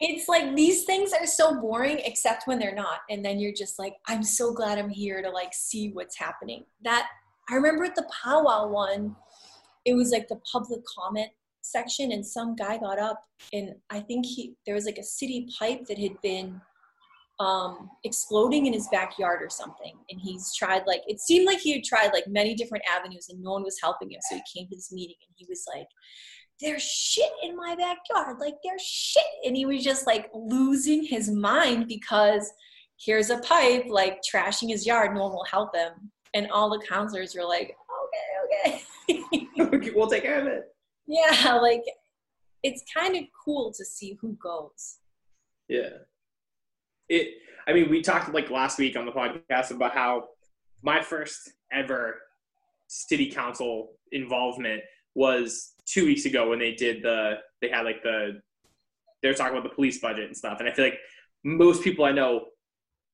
[0.00, 3.00] it's like these things are so boring except when they're not.
[3.10, 6.64] And then you're just like i'm so glad i'm here to like see what's happening.
[6.82, 7.06] That
[7.50, 9.16] i remember at the powwow one.
[9.84, 11.28] It was like the public comment
[11.60, 13.22] section and some guy got up
[13.54, 16.60] and i think he there was like a city pipe that had been
[17.40, 19.94] um exploding in his backyard or something.
[20.10, 23.42] And he's tried like it seemed like he had tried like many different avenues and
[23.42, 24.20] no one was helping him.
[24.28, 25.88] So he came to this meeting and he was like
[26.60, 28.38] there's shit in my backyard.
[28.40, 29.22] Like there's shit.
[29.44, 32.50] And he was just like losing his mind because
[32.98, 35.14] here's a pipe, like trashing his yard.
[35.14, 35.92] No one will help him.
[36.32, 37.76] And all the counselors were like,
[38.58, 39.46] okay, okay.
[39.60, 40.64] okay, we'll take care of it.
[41.06, 41.82] yeah, like
[42.62, 44.98] it's kind of cool to see who goes.
[45.68, 45.90] Yeah.
[47.08, 47.34] It
[47.66, 50.28] I mean, we talked like last week on the podcast about how
[50.82, 52.20] my first ever
[52.88, 54.82] city council involvement
[55.14, 58.40] was two weeks ago when they did the they had like the
[59.22, 60.60] they're talking about the police budget and stuff.
[60.60, 60.98] And I feel like
[61.44, 62.46] most people I know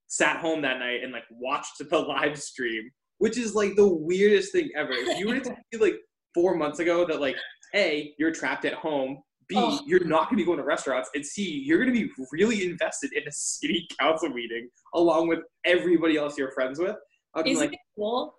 [0.09, 4.52] sat home that night and like watched the live stream, which is like the weirdest
[4.52, 4.90] thing ever.
[4.92, 5.94] If you were to tell me like
[6.35, 7.37] four months ago that like
[7.74, 9.80] A, you're trapped at home, B, Oh.
[9.87, 13.22] you're not gonna be going to restaurants, and C, you're gonna be really invested in
[13.26, 16.96] a city council meeting along with everybody else you're friends with.
[17.44, 18.35] Be Isn't like, it cool?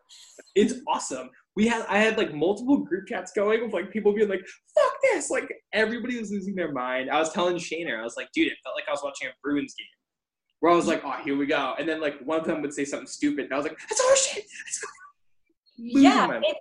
[0.56, 1.30] it's awesome.
[1.56, 4.94] We had I had like multiple group chats going with like people being like, fuck
[5.12, 5.30] this.
[5.30, 7.10] Like everybody was losing their mind.
[7.10, 9.32] I was telling Shaner, I was like, dude, it felt like I was watching a
[9.44, 9.88] Bruins game.
[10.62, 11.74] Where I was like, oh, here we go.
[11.78, 14.02] And then like one of them would say something stupid, and I was like, that's
[14.02, 14.46] our shit.
[14.66, 14.88] Let's go.
[15.80, 16.58] Losing yeah it,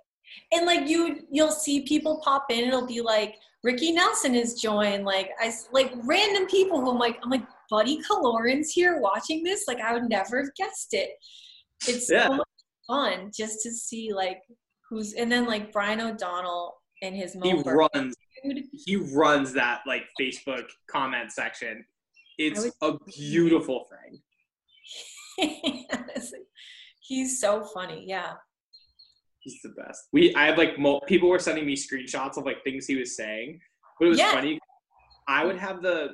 [0.51, 5.05] and like you you'll see people pop in it'll be like ricky nelson is joined
[5.05, 9.65] like I like random people who i'm like i'm like buddy caloran's here watching this
[9.67, 11.11] like i would never have guessed it
[11.87, 12.27] it's Yeah.
[12.27, 12.47] so much
[12.87, 14.41] fun just to see like
[14.91, 20.03] who's and then like brian o'donnell and his He runs dude he runs that like
[20.19, 21.83] Facebook comment section.
[22.37, 24.21] It's would- a beautiful thing.
[26.99, 28.33] he's so funny yeah
[29.43, 30.07] He's the best.
[30.13, 33.15] We I have like mul- people were sending me screenshots of like things he was
[33.17, 33.59] saying,
[33.99, 34.31] but it was Yeah.
[34.33, 34.59] funny.
[35.27, 36.09] I would have the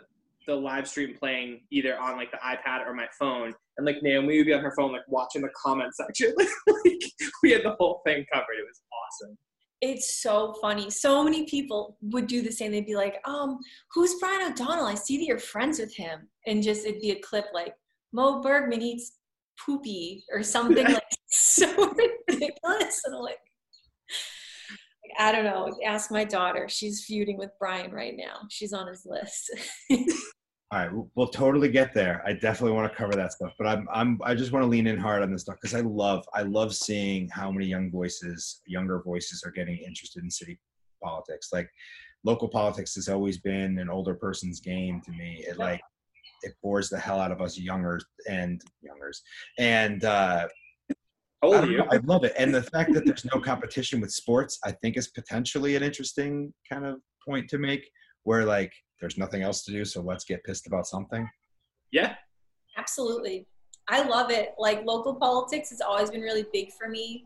[0.47, 4.37] the live stream playing either on like the iPad or my phone, and like Naomi
[4.37, 6.33] would be on her phone like watching the comment section.
[6.37, 7.01] like
[7.43, 8.57] we had the whole thing covered.
[8.59, 9.37] It was awesome.
[9.81, 10.89] it's so funny.
[10.89, 12.71] So many people would do the same.
[12.71, 13.59] They'd be like, um,
[13.93, 14.85] who's Brian O'Donnell?
[14.85, 16.27] I see that you're friends with him.
[16.47, 17.73] And just it'd be a clip like
[18.13, 19.17] Moe Bergman eats
[19.63, 21.93] poopy or something like so
[22.27, 23.01] ridiculous.
[23.05, 23.37] And I'm like,
[25.19, 25.75] I don't know.
[25.85, 26.67] Ask my daughter.
[26.69, 28.41] She's feuding with Brian right now.
[28.49, 29.51] She's on his list.
[30.71, 32.21] All right, we'll- totally get there.
[32.25, 34.87] I definitely want to cover that stuff, but I'm I'm I just want to lean
[34.87, 38.61] in hard on this stuff because I love I love seeing how many young voices,
[38.65, 40.59] younger voices, are getting interested in city
[41.01, 41.49] politics.
[41.53, 41.69] Like
[42.25, 45.45] local politics has always been an older person's game to me.
[45.47, 45.79] It like
[46.43, 47.99] it bores the hell out of us younger
[48.29, 49.21] and youngers,
[49.57, 50.47] and uh,
[50.89, 50.95] How
[51.43, 51.77] I, old are don't you?
[51.77, 52.33] know, I love it.
[52.37, 56.53] And the fact that there's no competition with sports, I think, is potentially an interesting
[56.69, 57.89] kind of point to make.
[58.23, 61.29] Where like there's nothing else to do, so let's get pissed about something.
[61.91, 62.15] Yeah,
[62.77, 63.47] Absolutely.
[63.89, 64.53] I love it.
[64.57, 67.25] Like local politics has always been really big for me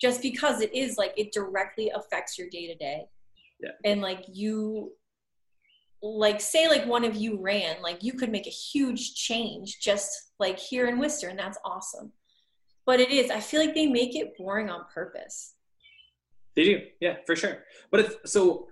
[0.00, 3.06] just because it is like it directly affects your day to day.
[3.60, 3.72] Yeah.
[3.84, 4.92] And like you
[6.00, 10.32] like say like one of you ran, like you could make a huge change just
[10.38, 12.12] like here in Worcester and that's awesome.
[12.86, 15.54] But it is, I feel like they make it boring on purpose.
[16.56, 17.64] They do, yeah, for sure.
[17.90, 18.68] But if so,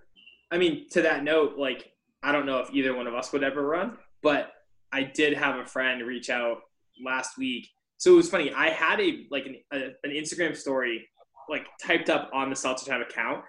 [0.50, 3.44] I mean, to that note, like I don't know if either one of us would
[3.44, 4.52] ever run, but
[4.92, 6.58] I did have a friend reach out
[7.04, 7.68] last week.
[7.98, 8.52] So it was funny.
[8.52, 11.08] I had a like an, a, an Instagram story
[11.48, 13.42] like typed up on the Seltzer Time account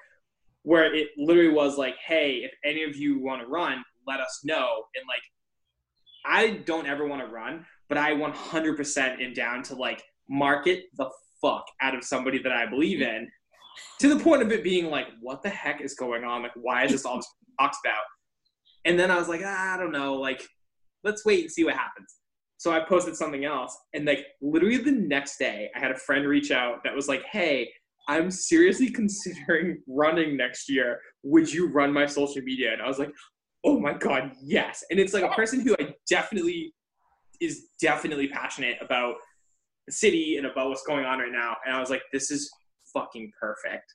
[0.64, 4.42] where it literally was like, "Hey, if any of you want to run, let us
[4.44, 5.22] know." And like,
[6.26, 11.10] I don't ever want to run, but I 100% am down to like market the
[11.42, 13.30] fuck out of somebody that I believe in
[14.00, 16.42] to the point of it being like, what the heck is going on?
[16.42, 17.22] Like, why is this all
[17.60, 18.02] talks about?
[18.88, 20.16] And then I was like, ah, I don't know.
[20.16, 20.48] Like,
[21.04, 22.16] let's wait and see what happens.
[22.58, 26.26] So I posted something else, and like literally the next day, I had a friend
[26.26, 27.72] reach out that was like, "Hey,
[28.08, 31.00] I'm seriously considering running next year.
[31.22, 33.12] Would you run my social media?" And I was like,
[33.64, 36.74] "Oh my god, yes!" And it's like a person who I definitely
[37.40, 39.16] is definitely passionate about
[39.86, 41.58] the city and about what's going on right now.
[41.64, 42.50] And I was like, "This is
[42.92, 43.94] fucking perfect."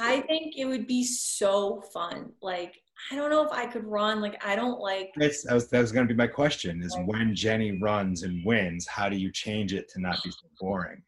[0.00, 2.32] I think it would be so fun.
[2.40, 4.20] Like I don't know if I could run.
[4.20, 6.96] Like I don't like That's, that was, that was going to be my question: is
[7.04, 11.02] when Jenny runs and wins, how do you change it to not be so boring?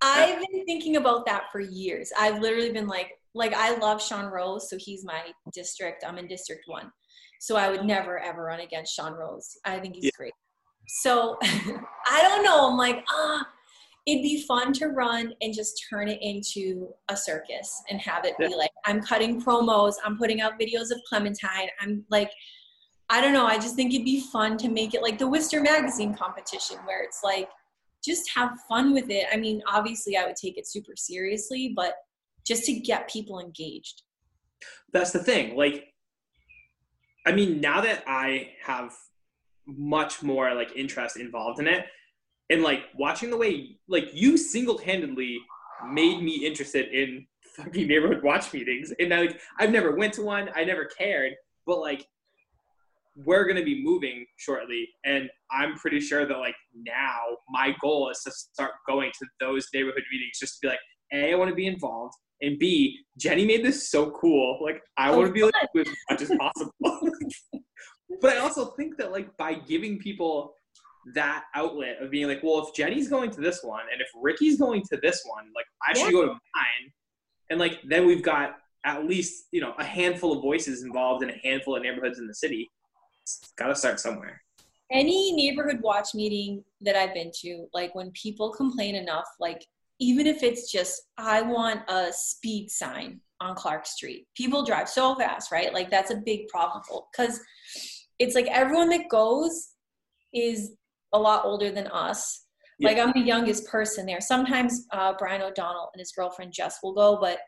[0.00, 2.12] I've been thinking about that for years.
[2.18, 6.04] I've literally been like, like I love Sean Rose, so he's my district.
[6.06, 6.90] I'm in District One,
[7.40, 9.56] so I would never ever run against Sean Rose.
[9.64, 10.10] I think he's Yeah.
[10.16, 10.34] great.
[10.86, 12.70] So I don't know.
[12.70, 13.46] I'm like, ah,
[14.06, 18.36] it'd be fun to run and just turn it into a circus and have it
[18.38, 21.68] be like I'm cutting promos, I'm putting out videos of Clementine.
[21.80, 22.30] I'm like,
[23.08, 23.46] I don't know.
[23.46, 27.02] I just think it'd be fun to make it like the Worcester Magazine competition where
[27.02, 27.48] it's like
[28.04, 29.26] just have fun with it.
[29.32, 31.94] I mean, obviously, I would take it super seriously, but
[32.46, 34.02] just to get people engaged.
[34.92, 35.56] That's the thing.
[35.56, 35.86] Like,
[37.26, 38.94] I mean, now that I have
[39.66, 41.86] much more like interest involved in it,
[42.50, 45.38] and like watching the way like you single-handedly
[45.90, 47.26] made me interested in
[47.56, 51.32] fucking neighborhood watch meetings, and like I've never went to one, I never cared,
[51.66, 52.06] but like
[53.24, 54.88] we're going to be moving shortly.
[55.04, 59.68] And i'm pretty sure that like now my goal is to start going to those
[59.72, 60.80] neighborhood meetings just to be like
[61.12, 62.14] a i want to be involved.
[62.42, 64.58] And b jenny made this so cool.
[64.62, 66.72] Like i Oh, want to be like as much as possible.
[68.20, 70.54] But i also think that like by giving people
[71.12, 74.58] that outlet of being like well if jenny's going to this one and if ricky's
[74.58, 76.92] going to this one like i should go to mine
[77.50, 81.30] and like then we've got at least you know a handful of voices involved in
[81.30, 82.70] a handful of neighborhoods in the city
[83.22, 84.40] it's got to start somewhere
[84.90, 89.66] any neighborhood watch meeting that I've been to, like when people complain enough, like
[89.98, 94.26] even if it's just, I want a speed sign on Clark Street.
[94.36, 95.72] People drive so fast, right?
[95.72, 97.40] Like that's a big problem because
[98.18, 99.70] it's like everyone that goes
[100.32, 100.72] is
[101.14, 102.44] a lot older than us.
[102.78, 102.88] Yeah.
[102.88, 104.20] Like I'm the youngest person there.
[104.20, 107.38] Sometimes uh, Brian O'Donnell and his girlfriend Jess will go, but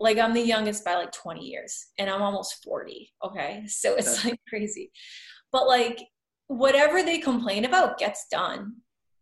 [0.00, 3.12] like I'm the youngest by like 20 years and I'm almost 40.
[3.24, 3.64] Okay.
[3.66, 4.90] So it's like crazy.
[5.52, 6.00] But like
[6.48, 8.74] whatever they complain about gets done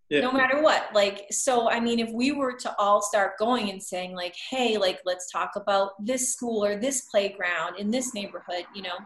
[0.09, 3.71] yeah no matter what like so i mean if we were to all start going
[3.71, 8.15] and saying like hey like let's talk about this school or this playground in this
[8.15, 8.97] neighborhood you know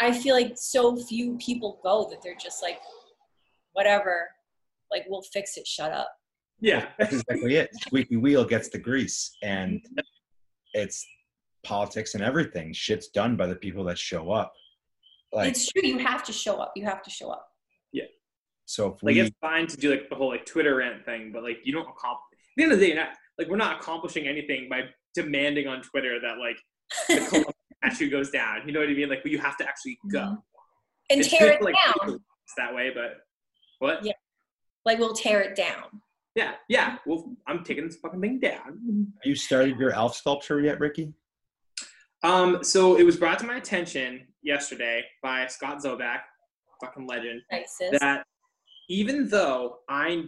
[0.00, 2.78] i feel like so few people go that they're just like
[3.76, 4.28] whatever
[4.90, 6.10] like we'll fix it shut up
[6.60, 7.68] yeah That's exactly it.
[7.82, 9.80] Squeaky wheel gets the grease, and
[10.72, 11.06] it's
[11.64, 12.72] politics and everything.
[12.72, 14.52] Shit's done by the people that show up.
[15.32, 17.46] Like it's true you have to show up you have to show up
[17.92, 18.04] Yeah.
[18.64, 21.30] so, if like we it's fine to do like the whole like twitter rant thing
[21.32, 23.56] but like you don't accomplish at the end of the day you're not like we're
[23.66, 24.82] not accomplishing anything by
[25.14, 26.56] demanding on twitter that like
[27.08, 27.52] the Columbus
[27.84, 30.38] statue goes down you know what i mean like you have to actually go Mhm.
[31.10, 32.20] and It's tear good it like, down
[32.56, 33.25] that way but
[33.78, 34.12] what Yeah.
[34.84, 35.84] like we'll tear it down.
[36.34, 36.98] Yeah yeah.
[37.06, 39.12] Well i'm taking this fucking thing down.
[39.22, 41.12] Have you started your Alf sculpture yet, Ricky?
[42.22, 46.20] Um, so it was brought to my attention yesterday by Scott Zobak,
[46.80, 48.24] fucking legend, nicest that
[48.88, 50.24] even though I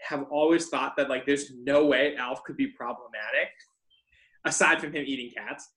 [0.00, 3.48] have always thought that like there's no way Alf could be problematic,
[4.44, 5.70] aside from him eating cats,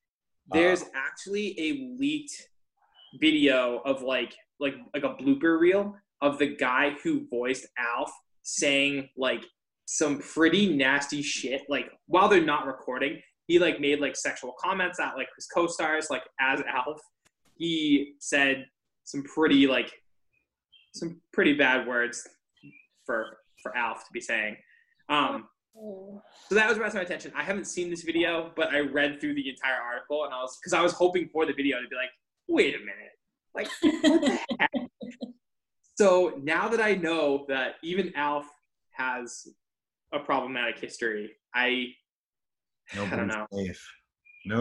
[0.51, 2.49] there's actually a leaked
[3.19, 8.12] video of like like like a blooper reel of the guy who voiced Alf
[8.43, 9.43] saying like
[9.86, 14.99] some pretty nasty shit like while they're not recording he like made like sexual comments
[14.99, 16.99] at like his co-stars like as Alf
[17.56, 18.65] he said
[19.03, 19.91] some pretty like
[20.93, 22.27] some pretty bad words
[23.06, 24.58] for for Alf to be saying
[25.10, 25.47] um
[26.49, 27.32] so that was brought to my attention.
[27.36, 30.58] I haven't seen this video, but I read through the entire article and I was
[30.60, 32.10] because I was hoping for the video to be like,
[32.47, 33.12] wait a minute.
[33.53, 34.71] Like what the heck?
[35.99, 38.45] So now that I know that even Alf
[38.91, 39.47] has
[40.13, 41.88] a problematic history, I
[42.95, 43.47] Nobody's don't know.
[43.51, 43.83] safe.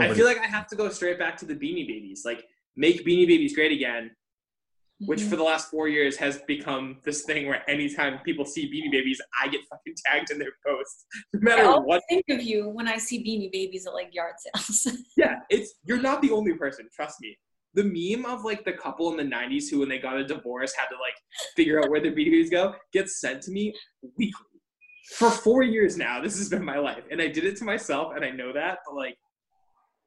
[0.00, 2.22] I feel like I have to go straight back to the Beanie Babies.
[2.24, 2.44] Like
[2.74, 4.10] make Beanie Babies great again,
[5.00, 5.28] which Mhm.
[5.30, 9.20] for the last four years has become this thing where anytime people see Beanie Babies,
[9.40, 12.68] I get fucking tagged in their posts, no I matter always what think of you
[12.70, 14.86] when I see Beanie Babies at like yard sales.
[15.18, 16.88] Yeah, it's you're not the only person.
[16.94, 17.36] Trust me.
[17.76, 20.72] The meme of like the couple in the '90s who, when they got a divorce,
[20.74, 21.14] had to like
[21.54, 23.74] figure out where their BDBs go gets sent to me
[24.18, 24.32] weekly
[25.16, 26.20] for four years now.
[26.20, 28.78] This has been my life, and I did it to myself, and I know that.
[28.86, 29.16] But like,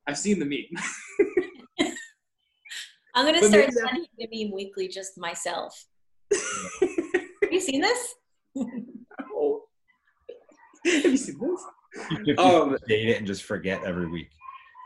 [0.07, 0.83] I've seen the meme.
[3.15, 5.85] I'm gonna But start maybe that- sending the meme weekly just myself.
[6.81, 8.15] Have you seen this?
[9.35, 9.61] oh.
[10.85, 11.63] Have you seen this?
[12.11, 14.29] You should Um, date it and just forget every week.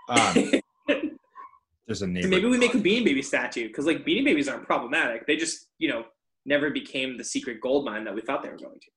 [0.09, 0.51] Um,
[1.93, 2.27] there's a neighbor.
[2.27, 5.27] Maybe we make a Beanie Baby statue because like Beanie Babies aren't problematic.
[5.27, 6.05] They just you know
[6.45, 8.87] never became the secret gold mine that we thought they were going to.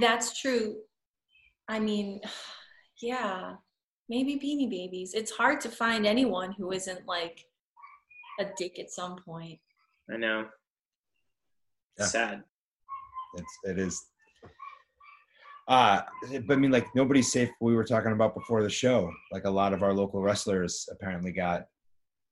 [0.00, 0.76] That's true.
[1.68, 2.20] I mean,
[3.02, 3.54] yeah,
[4.10, 5.14] maybe Beanie Babies.
[5.14, 7.40] It's hard to find anyone who isn't like
[8.38, 9.58] a dick at some point.
[10.12, 10.46] I know.
[11.98, 12.06] Yeah.
[12.06, 12.42] Sad.
[13.34, 14.04] It's it is.
[15.68, 16.02] Uh,
[16.46, 17.50] but I mean, like nobody's safe.
[17.60, 19.10] We were talking about before the show.
[19.30, 21.66] Like a lot of our local wrestlers apparently got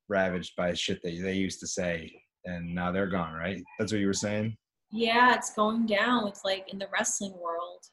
[0.08, 2.12] ravaged by shit that they used to say,
[2.44, 3.34] and now they're gone.
[3.34, 3.62] Right?
[3.78, 4.56] That's what you were saying.
[4.92, 7.84] Yeah, it's going down with like in the wrestling world,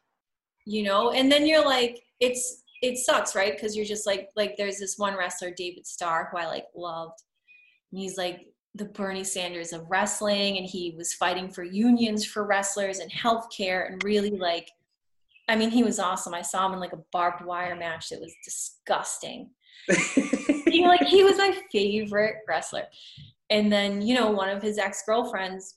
[0.65, 1.11] you know.
[1.11, 3.53] And then you're like, it's it sucks, right?
[3.53, 7.21] Because you're just like like there's this one wrestler, David Starr, who I like loved,
[7.91, 12.45] and he's like the Bernie Sanders of wrestling, and he was fighting for unions for
[12.45, 14.69] wrestlers and healthcare, and really like,
[15.47, 16.33] I mean, he was awesome.
[16.33, 19.51] I saw him in like a barbed wire match that was disgusting.
[20.67, 22.83] you know, like he was my favorite wrestler.
[23.49, 25.75] And then, you know, one of his ex girlfriends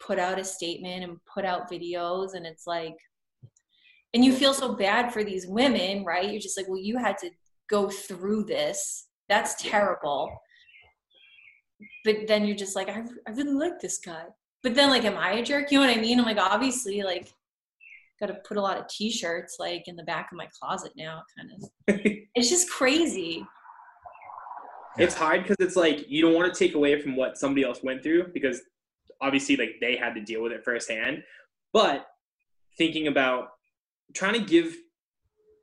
[0.00, 2.96] put out a statement and put out videos, and it's like,
[4.14, 6.30] and you feel so bad for these women, right?
[6.30, 7.30] You're just like, well, you had to
[7.68, 9.08] go through this.
[9.28, 10.30] That's terrible.
[12.04, 14.24] But then you're just like, I, I really like this guy.
[14.62, 15.72] But then, like, am I a jerk?
[15.72, 16.20] You know what I mean?
[16.20, 17.32] I'm like, obviously, like,
[18.22, 21.22] got to put a lot of t-shirts like in the back of my closet now
[21.36, 22.00] kind of.
[22.34, 23.44] It's just crazy.
[24.96, 27.80] It's hard because it's like you don't want to take away from what somebody else
[27.82, 28.62] went through because
[29.20, 31.22] obviously like they had to deal with it firsthand.
[31.74, 32.06] But
[32.78, 33.48] thinking about
[34.14, 34.74] trying to give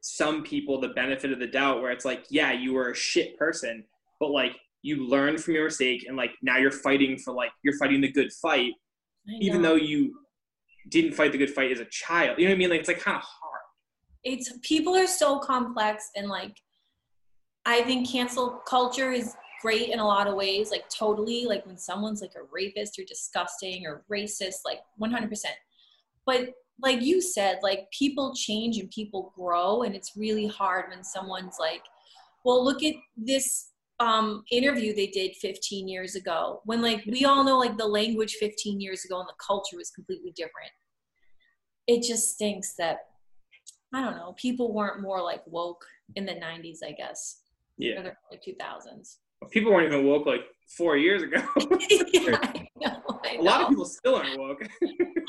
[0.01, 3.37] some people the benefit of the doubt where it's like yeah you were a shit
[3.37, 3.83] person
[4.19, 7.77] but like you learned from your mistake and like now you're fighting for like you're
[7.77, 8.71] fighting the good fight
[9.41, 10.13] even though you
[10.89, 12.37] didn't fight the good fight as a child.
[12.37, 12.69] You know what I mean?
[12.69, 13.61] Like it's like kind of hard.
[14.23, 16.55] It's people are so complex and like
[17.65, 21.77] I think cancel culture is great in a lot of ways, like totally like when
[21.77, 25.29] someone's like a rapist or disgusting or racist, like 100%.
[26.25, 31.03] But like you said, like people change and people grow and it's really hard when
[31.03, 31.83] someone's like,
[32.45, 33.68] well, look at this
[33.99, 38.35] um, interview they did 15 years ago when like we all know like the language
[38.39, 40.71] 15 years ago and the culture was completely different.
[41.87, 42.99] It just stinks that
[43.91, 45.83] i don't know people weren't more like woke
[46.15, 47.41] in the 90s i guess
[47.79, 47.99] yeah.
[47.99, 49.15] or the 2000s
[49.51, 50.41] people weren't even woke like
[50.77, 51.41] four years ago.
[52.11, 54.61] Yeah, I know, I a lot of people still aren't woke.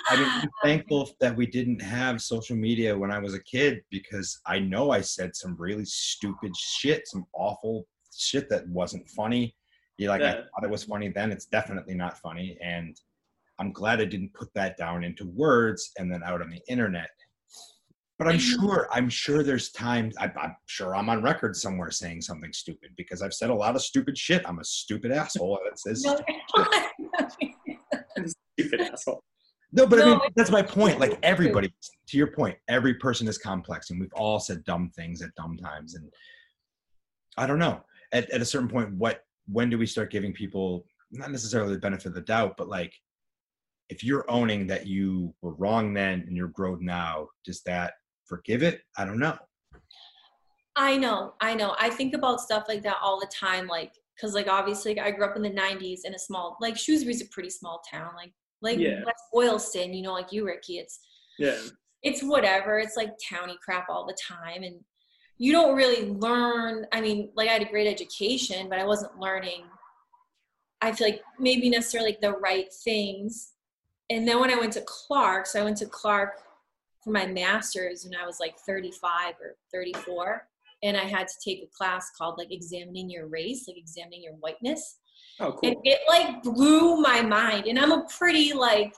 [0.08, 3.80] I mean, I'm thankful that we didn't have social media when I was a kid
[3.90, 9.54] because I know I said some really stupid shit, some awful shit that wasn't funny.
[9.98, 11.30] You like I thought it was funny then.
[11.30, 12.96] It's definitely not funny, and
[13.58, 17.10] I'm glad I didn't put that down into words and then out on the internet.
[18.18, 22.20] But I'm sure I'm sure there's times I, I'm sure I'm on record somewhere saying
[22.20, 24.42] something stupid because I've said a lot of stupid shit.
[24.46, 25.58] I'm a stupid asshole.
[25.64, 26.18] That says No,
[28.58, 29.22] stupid asshole
[29.72, 31.00] No, but I mean, that's my point.
[31.00, 31.72] Like everybody,
[32.08, 35.56] to your point, every person is complex, and we've all said dumb things at dumb
[35.56, 35.94] times.
[35.94, 36.10] And
[37.38, 37.80] I don't know.
[38.12, 41.80] At, at a certain point, what when do we start giving people not necessarily the
[41.80, 42.92] benefit of the doubt, but like
[43.88, 47.94] if you're owning that you were wrong then and you're grown now, does that
[48.24, 48.82] forgive it?
[48.96, 49.36] I don't know.
[50.76, 51.74] I know, I know.
[51.78, 55.24] I think about stuff like that all the time, like because like obviously I grew
[55.24, 58.32] up in the '90s in a small like Shrewsbury's a pretty small town, like
[58.62, 59.02] like Yeah.
[59.04, 60.78] West Boylston, you know, like you, Ricky.
[60.78, 61.00] It's
[61.38, 61.58] yeah
[62.02, 62.78] it's whatever.
[62.78, 64.76] It's like towny crap all the time, and
[65.40, 66.86] you don't really learn.
[66.92, 69.62] I mean, like I had a great education, but I wasn't learning.
[70.82, 73.52] I feel like maybe necessarily the right things.
[74.10, 76.34] And then when I went to Clark, so I went to Clark
[77.02, 80.46] for my master's when I was like 35 or 34,
[80.82, 84.34] and I had to take a class called like examining your race, like examining your
[84.34, 84.98] whiteness
[85.40, 88.94] oh and cool it like blew my mind and i'm a pretty like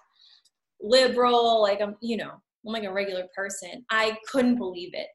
[0.81, 2.33] liberal like i'm you know
[2.67, 5.09] i'm like a regular person i couldn't believe it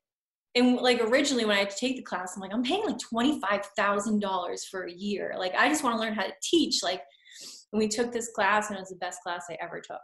[0.58, 2.98] and like originally when i had to take the class i'm like i'm paying like
[2.98, 7.02] $25000 for a year like i just want to learn how to teach like
[7.72, 10.02] and we took this class and it was the best class i ever took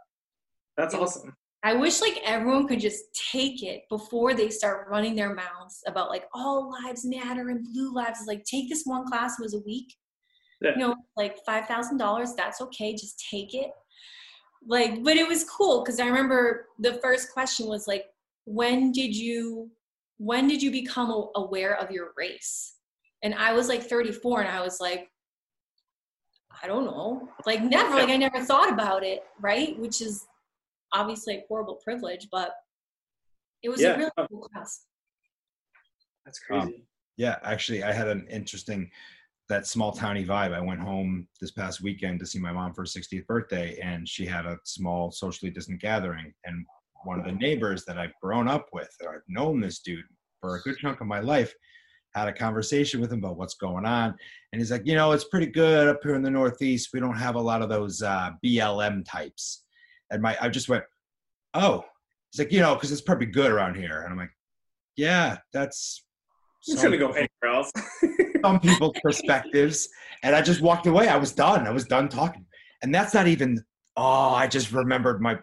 [0.76, 1.34] that's awesome
[1.66, 6.10] I wish like everyone could just take it before they start running their mouths about
[6.10, 8.20] like all lives matter and blue lives.
[8.26, 9.94] Like take this one class, it was a week.
[10.60, 10.72] Yeah.
[10.72, 13.70] You know, like five thousand dollars, that's okay, just take it.
[14.66, 18.04] Like, but it was cool because I remember the first question was like,
[18.44, 19.70] when did you
[20.18, 22.74] when did you become aware of your race?
[23.22, 25.10] And I was like 34 and I was like,
[26.62, 27.28] I don't know.
[27.46, 29.78] Like never, like I never thought about it, right?
[29.78, 30.26] Which is
[30.92, 32.52] obviously a horrible privilege, but
[33.62, 33.94] it was Yeah.
[33.94, 34.84] a really cool class.
[36.24, 36.86] that's Um, crazy
[37.16, 38.90] Yeah, actually, I had an interesting
[39.48, 40.54] that small towny vibe.
[40.54, 44.08] I went home this past weekend to see my mom for her 60th birthday, and
[44.08, 46.32] she had a small socially distant gathering.
[46.44, 46.64] And
[47.04, 50.04] one of the neighbors that I've grown up with, or I've known this dude
[50.40, 51.54] for a good chunk of my life,
[52.14, 54.14] had a conversation with him about what's going on.
[54.52, 56.90] And he's like, you know, it's pretty good up here in the Northeast.
[56.92, 59.64] We don't have a lot of those uh, BLM types.
[60.10, 60.84] And my, I just went,
[61.54, 61.84] oh,
[62.30, 64.02] he's like, you know, because it's probably good around here.
[64.02, 64.30] And I'm like,
[64.96, 66.04] yeah, that's.
[66.70, 67.70] i'm gonna go anywhere else
[68.42, 69.86] some people's perspectives
[70.22, 72.46] and i just walked away i was done i was done talking
[72.82, 73.62] and that's not even
[73.98, 75.36] oh i just remembered my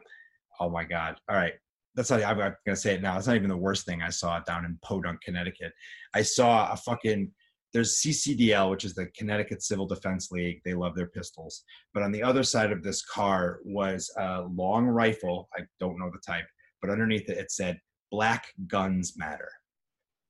[0.62, 1.16] oh my god.
[1.30, 1.54] All right.
[1.96, 3.18] That's not i'm I'm gonna say it now.
[3.18, 5.74] It's not even the worst thing i saw down in podunk connecticut.
[6.14, 7.32] I saw a fucking
[7.74, 10.62] there's ccdl which is the connecticut civil defense league.
[10.64, 11.64] They love their pistols.
[11.94, 15.50] But on the other side of this car was a long rifle.
[15.58, 16.46] I don't know the type
[16.82, 17.80] but underneath it it said
[18.12, 19.52] black guns matter.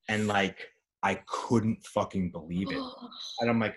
[0.10, 0.68] And like
[1.04, 2.82] I couldn't fucking believe it.
[3.40, 3.76] And I'm like,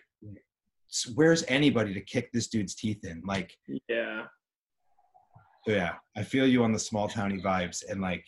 [1.14, 3.22] where's anybody to kick this dude's teeth in?
[3.26, 3.52] Like,
[3.88, 4.24] Yeah.
[5.66, 7.82] So yeah, I feel you on the small towny vibes.
[7.88, 8.24] And like,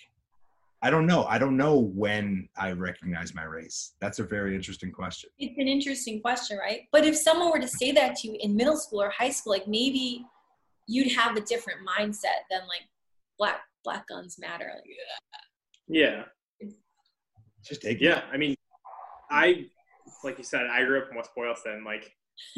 [0.82, 1.24] I don't know.
[1.24, 3.94] I don't know when I recognize my race.
[4.00, 5.30] That's a very interesting question.
[5.38, 6.82] It's an interesting question, right?
[6.92, 9.52] But if someone were to say that to you in middle school or high school,
[9.52, 10.24] like maybe
[10.86, 12.82] you'd have a different mindset than like
[13.38, 14.70] black black guns matter.
[14.74, 14.84] Like,
[15.88, 16.24] Yeah.
[17.64, 18.22] Just take Yeah.
[18.32, 18.54] I mean,
[19.30, 19.66] I,
[20.24, 21.84] like you said, I grew up in West Boylston.
[21.84, 22.12] Like,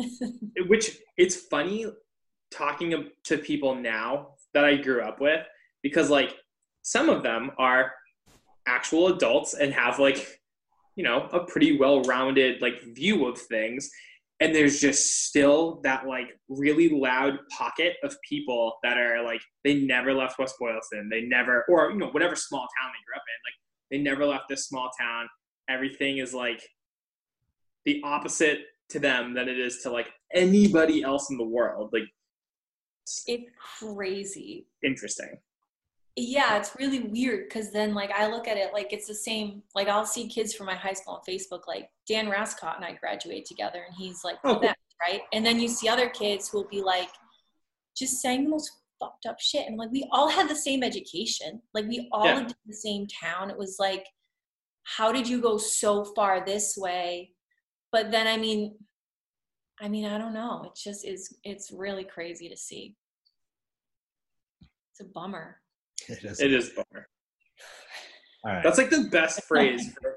[0.67, 1.87] which it's funny
[2.51, 5.47] talking to people now that I grew up with
[5.83, 6.35] because, like,
[6.83, 7.93] some of them are
[8.67, 10.41] actual adults and have, like,
[10.97, 13.91] you know, a pretty well rounded, like, view of things.
[14.41, 19.75] And there's just still that, like, really loud pocket of people that are, like, they
[19.75, 21.09] never left West Boylston.
[21.11, 23.41] They never, or, you know, whatever small town they grew up in.
[23.45, 23.55] Like,
[23.91, 25.29] they never left this small town.
[25.69, 26.63] Everything is, like,
[27.85, 31.91] the opposite to them than it is to like anybody else in the world.
[31.93, 32.05] Like
[33.27, 33.51] it's
[33.81, 34.67] crazy.
[34.83, 35.39] interesting.
[36.21, 39.63] Yeah, it's really weird because then like I look at it like it's the same.
[39.77, 42.95] Like I'll see kids from my high school on Facebook, like Dan Rascott and I
[42.95, 44.73] graduated together, and he's like Oh, cool.
[45.01, 45.21] right?
[45.33, 47.09] And then you see other kids who will be like
[47.97, 51.63] just saying the most fucked up shit, and like we all had the same education,
[51.73, 52.35] like we all Yeah.
[52.39, 53.49] lived in the same town.
[53.49, 54.05] It was like,
[54.83, 57.31] how did you go so far this way?
[57.93, 58.75] But then I mean,
[59.81, 60.65] I mean I don't know.
[60.67, 62.97] It's just is it's really crazy to see.
[64.93, 65.57] It's a bummer.
[66.09, 66.41] It is.
[66.41, 67.09] It is bummer.
[68.45, 68.63] All right.
[68.63, 70.17] That's like the best phrase for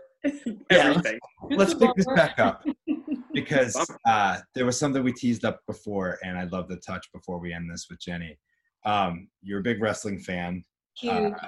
[0.71, 1.19] Yeah, everything.
[1.49, 2.63] Let's pick this back up
[3.33, 3.75] because
[4.07, 7.51] uh, there was something we teased up before, and I'd love to touch before we
[7.53, 8.37] end this with Jenny.
[8.85, 10.63] Um, you're a big wrestling fan,
[10.97, 11.33] Huge.
[11.33, 11.47] uh,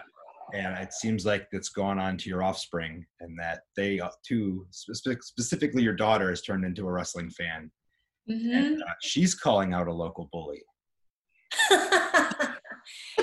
[0.53, 4.65] and it seems like it's gone on to your offspring, and that they uh, too,
[4.71, 7.71] spe- specifically your daughter, has turned into a wrestling fan.
[8.29, 8.53] Mhm.
[8.55, 10.63] And uh, she's calling out a local bully.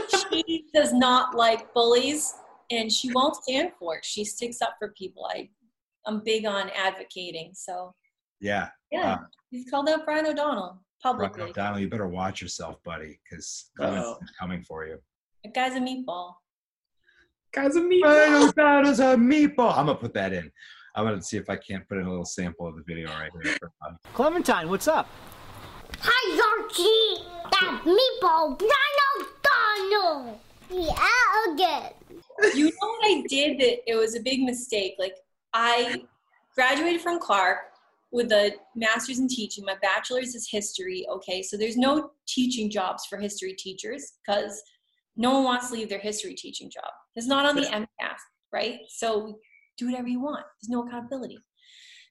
[0.09, 2.33] she does not like bullies
[2.71, 4.05] and she won't stand for it.
[4.05, 5.27] She sticks up for people.
[5.33, 5.49] I,
[6.07, 7.53] I'm big on advocating.
[7.55, 7.95] So,
[8.41, 9.19] Yeah, yeah, Uh,
[9.51, 11.41] he's called out Brian O'Donnell publicly.
[11.41, 14.19] Rocco O'Donnell, you better watch yourself, buddy, because Uh-oh.
[14.39, 14.99] coming for you.
[15.45, 16.35] That guy's a meatball.
[17.53, 18.03] Guys, a meat.
[18.03, 19.77] Brian O'Donnell's a meatball.
[19.77, 20.53] I'm gonna put that in.
[20.95, 23.31] I'm gonna see if I can't put in a little sample of the video right
[23.43, 23.57] here.
[23.61, 23.97] for fun.
[24.13, 25.09] Clementine, what's up?
[26.01, 27.25] Hi, Archie!
[27.53, 29.27] That meatball, Brian
[29.93, 30.41] O'Donnell!
[30.71, 31.93] Yeah, again.
[32.55, 34.95] You know what I did that it was a big mistake?
[34.99, 35.15] Like,
[35.53, 36.03] I
[36.55, 37.59] graduated from Clark
[38.13, 39.65] with a master's in teaching.
[39.65, 41.07] My bachelor's is history.
[41.11, 44.61] Okay, so there's no teaching jobs for history teachers because
[45.17, 46.91] no one wants to leave their history teaching job.
[47.15, 48.19] It's not on the MCAS,
[48.53, 48.81] right?
[48.89, 49.39] So
[49.81, 50.45] do whatever you want.
[50.61, 51.39] There's no accountability.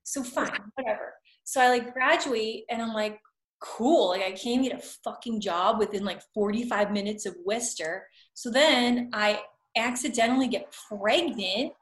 [0.04, 1.14] So fine, whatever.
[1.44, 3.20] So I like graduate and I'm like,
[3.62, 4.10] cool.
[4.10, 8.06] Like I can't get a fucking job within like 45 minutes of Worcester.
[8.34, 9.42] So then I
[9.78, 11.74] accidentally get pregnant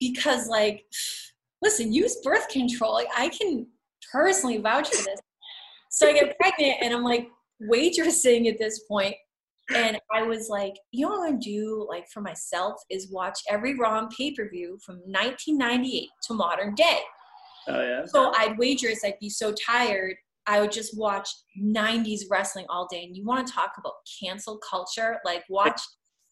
[0.00, 0.84] because like
[1.62, 3.66] listen use birth control like i can
[4.10, 5.20] personally vouch for this
[5.90, 7.28] so i get pregnant and i'm like
[7.70, 9.14] waitressing at this point
[9.74, 13.38] and i was like you know what i'm gonna do like for myself is watch
[13.48, 16.98] every raw pay-per-view from 1998 to modern day
[17.68, 18.04] Oh yeah.
[18.06, 20.16] so I'd waitress, I'd be so tired,
[20.46, 21.28] I would just watch
[21.62, 23.04] 90s wrestling all day.
[23.04, 25.18] And you want to talk about cancel culture?
[25.24, 25.80] Like, watch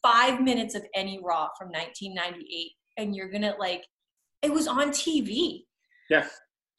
[0.03, 3.84] five minutes of any Raw from 1998, and you're gonna like,
[4.43, 5.64] it was on TV.
[6.09, 6.26] Yeah.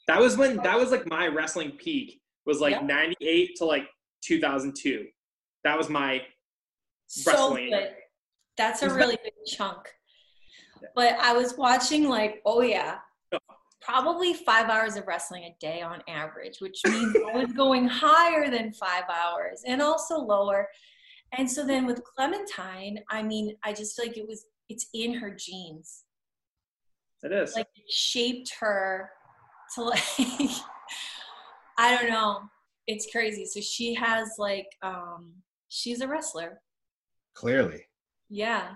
[0.07, 2.83] That was when that was like my wrestling peak was like Yep.
[2.83, 3.83] 98 to like
[4.23, 5.05] 2002.
[5.63, 6.21] That was my
[7.09, 7.89] So good.
[8.57, 9.89] That's a really big chunk.
[10.95, 12.99] But I was watching, like, oh yeah,
[13.81, 18.49] probably five hours of wrestling a day on average, which means I was going higher
[18.49, 20.67] than five hours and also lower.
[21.37, 25.15] And so then with Clementine, I mean, I just feel like it was, it's in
[25.15, 26.03] her genes.
[27.23, 27.55] it is.
[27.55, 29.09] Like it shaped her
[29.75, 30.03] to like,
[31.77, 32.41] I don't know.
[32.87, 33.45] It's crazy.
[33.45, 35.33] So she has like, um,
[35.69, 36.61] she's a wrestler.
[37.39, 37.85] Clearly,
[38.27, 38.75] Yeah.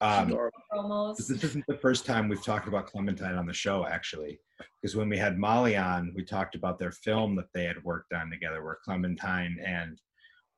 [0.00, 0.32] um.
[0.72, 1.16] Promos.
[1.16, 4.38] this isn't the first time we've talked about Clementine on the show, actually.
[4.80, 8.12] Because when we had Molly on, we talked about their film that they had worked
[8.12, 9.98] on together, where Clementine and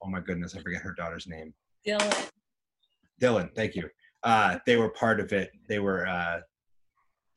[0.03, 1.55] oh my goodness, I forget her daughter's name.
[1.89, 2.31] Dylan.
[3.23, 3.89] Dylan, thank you.
[4.23, 5.51] Uh, they were part of it.
[5.67, 6.41] They were uh,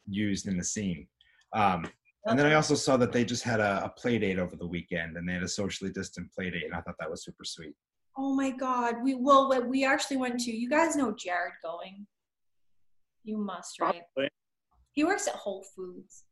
[0.05, 1.07] used in the scene.
[1.53, 1.89] Um,
[2.25, 4.67] and then I also saw that they just had a, a play date over the
[4.67, 7.45] weekend, and they had a socially distant play date, and I thought that was super
[7.45, 7.73] sweet.
[8.17, 8.95] Oh my God.
[9.03, 10.51] We well, we actually went to.
[10.51, 12.07] You guys know Jared going.
[13.23, 14.01] You must, right?
[14.15, 14.29] Probably.
[14.93, 16.23] he works at Whole Foods.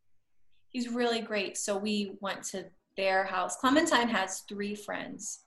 [0.69, 1.57] He's really great.
[1.57, 2.65] So we went to
[2.97, 3.57] their house.
[3.57, 5.41] Clementine has three friends.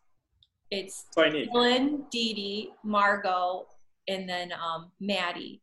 [0.70, 1.50] It's That's what I need.
[1.50, 3.66] Dylan, Dee Dee, Margot,
[4.06, 5.62] and then um, Maddie.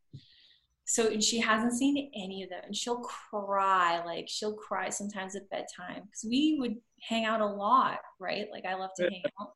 [0.88, 4.03] So and she hasn't seen any of them, and she'll cry.
[4.05, 8.47] Like she'll cry sometimes at bedtime because we would hang out a lot, right?
[8.51, 9.53] Like I love to hang out.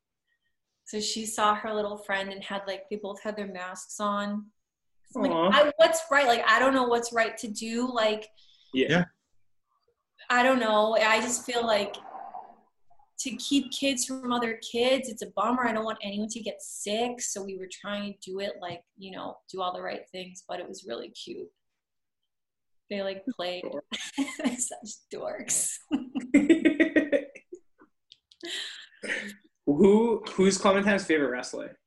[0.90, 4.46] So she saw her little friend and had like they both had their masks on.
[5.14, 6.26] I'm like, I, what's right?
[6.26, 7.88] Like I don't know what's right to do.
[7.88, 8.26] Like
[8.74, 8.88] Yeah.
[8.90, 9.04] Yeah.
[10.30, 10.96] I don't know.
[10.96, 11.94] I just feel like
[13.20, 15.64] to keep kids from other kids, it's a bummer.
[15.64, 17.20] I don't want anyone to get sick.
[17.20, 20.42] So we were trying to do it like, you know, do all the right things,
[20.48, 21.46] but it was really cute.
[22.88, 23.62] They like played
[24.58, 25.70] such dorks.
[29.76, 31.78] Who who's Clementine's favorite wrestler?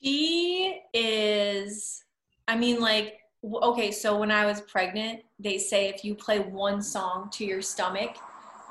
[0.00, 2.04] He is,
[2.46, 3.14] I mean, like,
[3.44, 7.60] okay, so when I was pregnant, they say if you play one song to your
[7.62, 8.16] stomach,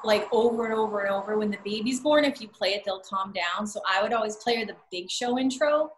[0.06, 3.02] like over and over and over, when the baby's born, if you play it, they'll
[3.02, 3.68] calm down.
[3.68, 5.92] So I would always play her the big show intro.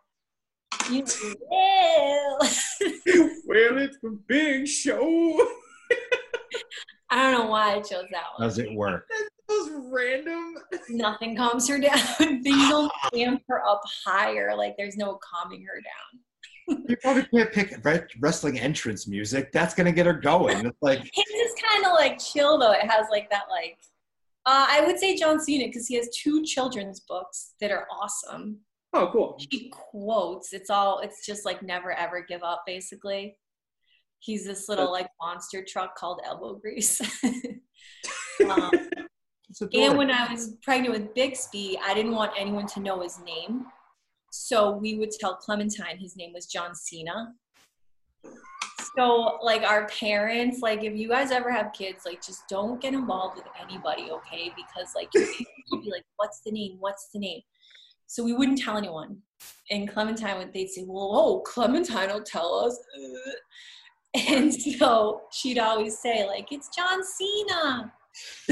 [0.89, 5.47] You know, well, it's the big show.
[7.11, 8.47] I don't know why I chose that one.
[8.47, 9.07] Does it work?
[9.49, 10.55] Those random.
[10.89, 11.97] Nothing calms her down.
[12.17, 14.55] Things don't amp her up higher.
[14.55, 16.85] Like there's no calming her down.
[16.87, 17.75] You probably can't pick
[18.19, 19.51] wrestling entrance music.
[19.51, 20.65] That's gonna get her going.
[20.65, 22.73] It's like His is kind of like chill though.
[22.73, 23.77] It has like that like
[24.45, 28.59] uh, I would say John Cena because he has two children's books that are awesome.
[28.93, 29.39] Oh, cool.
[29.49, 30.53] He quotes.
[30.53, 30.99] It's all.
[30.99, 32.63] It's just like never ever give up.
[32.65, 33.37] Basically,
[34.19, 37.01] he's this little like monster truck called Elbow Grease.
[38.49, 39.08] um, it's adorable.
[39.73, 43.65] And when I was pregnant with Bixby, I didn't want anyone to know his name.
[44.31, 47.33] So we would tell Clementine his name was John Cena.
[48.95, 52.93] So like our parents, like if you guys ever have kids, like just don't get
[52.93, 54.51] involved with anybody, okay?
[54.55, 55.09] Because like
[55.71, 56.77] would be like, what's the name?
[56.79, 57.41] What's the name?
[58.07, 59.17] So we wouldn't tell anyone.
[59.71, 62.77] And Clementine would they'd say, Well, oh, Clementine will tell us.
[64.27, 67.93] And so she'd always say, like, it's John Cena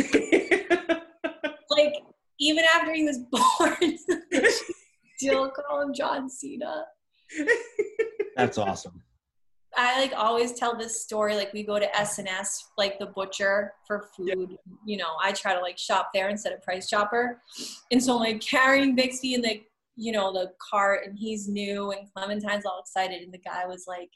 [1.69, 1.93] like
[2.39, 3.97] even after he was born,
[5.17, 6.85] still call him John Cena.
[8.35, 9.03] That's awesome.
[9.75, 11.35] I like always tell this story.
[11.35, 14.57] Like we go to S and S, like the butcher for food.
[14.85, 17.41] You know, I try to like shop there instead of Price Chopper.
[17.91, 19.61] And so I'm like carrying Bixby in the
[19.97, 23.85] you know the cart, and he's new, and Clementine's all excited, and the guy was
[23.87, 24.09] like,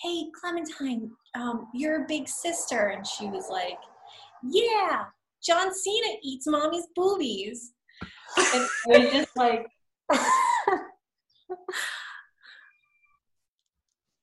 [0.00, 3.78] "Hey, Clementine, um, you're a big sister," and she was like,
[4.48, 5.04] "Yeah,
[5.42, 7.72] John Cena eats mommy's boobies,"
[8.36, 9.66] and I was just like.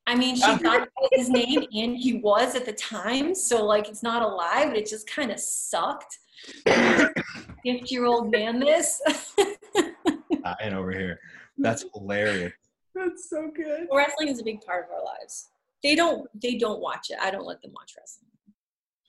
[0.09, 3.35] I mean, she um, thought that was his name, and he was at the time.
[3.35, 6.17] So, like, it's not a lie, but it just kind of sucked.
[6.65, 9.01] Fifty-year-old man, this
[9.75, 11.19] Dying over here.
[11.57, 12.53] That's hilarious.
[12.95, 13.87] That's so good.
[13.91, 15.49] wrestling is a big part of our lives.
[15.83, 16.29] They don't.
[16.41, 17.17] They don't watch it.
[17.21, 18.31] I don't let them watch wrestling.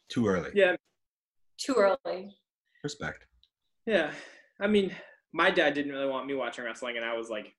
[0.09, 0.50] Too early.
[0.54, 0.74] Yeah,
[1.59, 2.36] Too early.
[2.84, 3.26] Respect.
[3.86, 4.12] yeah.
[4.61, 4.94] I mean,
[5.32, 7.54] my dad didn't really want me watching wrestling, and I was like,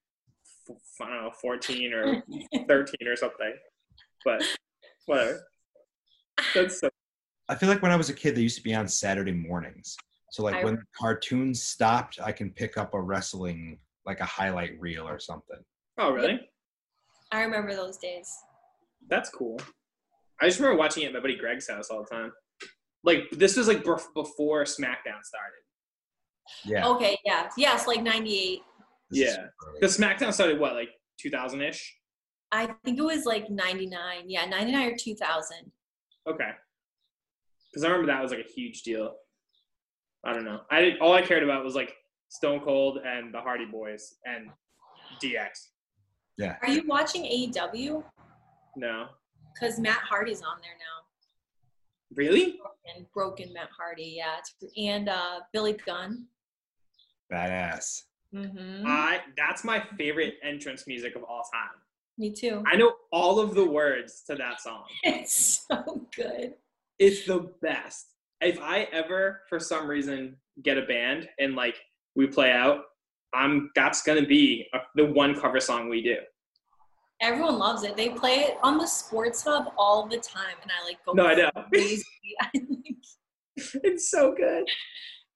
[0.69, 2.23] f- I don't know, 14 or
[2.67, 3.53] 13 or something.
[4.25, 4.43] But
[5.05, 5.45] whatever.
[6.53, 6.89] That's so.
[7.47, 9.95] I feel like when I was a kid, they used to be on Saturday mornings.
[10.31, 14.25] So like I when the cartoons stopped, I can pick up a wrestling like a
[14.25, 15.57] highlight reel or something.
[15.97, 16.39] Oh, really?
[17.31, 18.29] I remember those days.
[19.09, 19.59] That's cool.
[20.41, 22.31] I just remember watching it at my buddy Greg's house all the time.
[23.03, 25.63] Like this was like bef- before SmackDown started.
[26.65, 26.87] Yeah.
[26.89, 28.59] Okay, yeah, yes, like '98.
[29.09, 29.37] this Yeah.
[29.67, 29.79] early.
[29.81, 30.89] The SmackDown started what, like
[31.19, 31.95] 2000 ish?
[32.51, 34.23] I think it was like '99.
[34.27, 35.71] Yeah, '99 or 2000.
[36.27, 36.51] Okay.
[37.71, 39.13] Because I remember that was like a huge deal.
[40.25, 40.61] I don't know.
[40.71, 41.93] I did, all I cared about was like
[42.29, 44.49] Stone Cold and the Hardy Boys and
[45.23, 45.49] DX.
[46.37, 46.55] Yeah.
[46.61, 48.03] Are you watching AEW?
[48.75, 49.07] No,
[49.53, 50.98] Because Matt Hardy's on there now.
[52.15, 52.59] Really?
[52.95, 54.37] and broken Matt Hardy, yeah,
[54.77, 56.25] and uh, Billy Gunn.
[57.31, 58.03] Badass.
[58.33, 58.85] Mm-hmm.
[58.85, 61.79] I that's my favorite entrance music of all time.
[62.17, 62.63] Me too.
[62.67, 64.83] I know all of the words to that song.
[65.03, 66.53] It's so good.
[66.99, 68.07] It's the best.
[68.41, 71.75] If I ever, for some reason, get a band and like
[72.15, 72.81] we play out,
[73.33, 76.17] I'm that's gonna be a, the one cover song we do.
[77.21, 77.97] Everyone loves it.
[77.97, 81.25] They play it on the Sports Hub all the time, and I like go No,
[81.25, 81.49] I know.
[81.73, 82.03] crazy.
[83.83, 84.63] It's so good.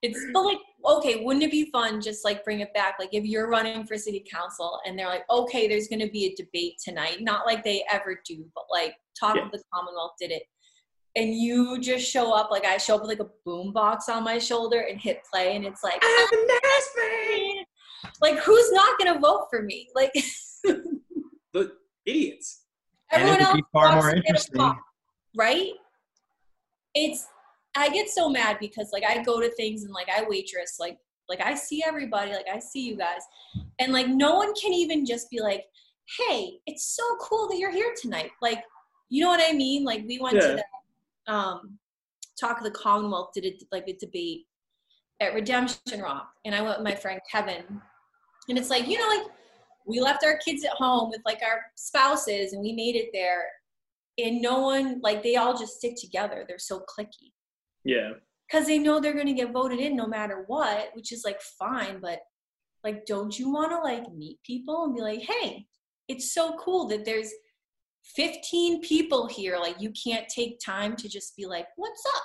[0.01, 2.95] It's but like okay, wouldn't it be fun just like bring it back?
[2.99, 6.35] Like if you're running for city council and they're like, okay, there's gonna be a
[6.41, 7.17] debate tonight.
[7.19, 9.45] Not like they ever do, but like Talk Yeah.
[9.45, 10.43] of the Commonwealth did it.
[11.17, 14.23] And you just show up like I show up with like a boom box on
[14.23, 16.01] my shoulder and hit play and it's like
[18.21, 19.89] like who's not gonna vote for me?
[19.95, 20.13] Like
[21.53, 21.73] The
[22.05, 22.63] idiots.
[23.11, 24.57] And it everyone would else be far more interesting.
[24.57, 24.79] box,
[25.35, 25.71] right?
[26.95, 27.27] It's
[27.75, 30.97] I get so mad because like I go to things and like I waitress like
[31.29, 33.21] like I see everybody like I see you guys
[33.79, 35.63] and like no one can even just be like
[36.19, 38.63] hey it's so cool that you're here tonight like
[39.09, 40.47] you know what I mean like we went Yeah.
[40.47, 41.79] to that um
[42.39, 44.45] talk of the Commonwealth did it like a debate
[45.19, 47.63] at Redemption Rock and I went with my friend Kevin
[48.49, 49.27] and it's like you know like
[49.85, 53.45] we left our kids at home with like our spouses and we made it there.
[54.17, 56.45] And no one like they all just stick together.
[56.47, 57.31] They're so clicky.
[57.83, 58.11] Yeah.
[58.49, 61.41] because they know they're going to get voted in no matter what which is like
[61.59, 62.19] fine but
[62.81, 65.65] like don't you want to like meet people and be like hey
[66.07, 67.29] it's so cool that there's
[68.15, 69.57] 15 people here.
[69.57, 72.23] Like you can't take time to just be like what's up?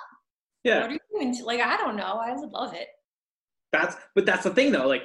[0.63, 0.81] Yeah.
[0.81, 2.19] what are you doing like i don't know.
[2.21, 2.87] I would love it.
[3.71, 4.87] That's but that's the thing though.
[4.87, 5.03] Like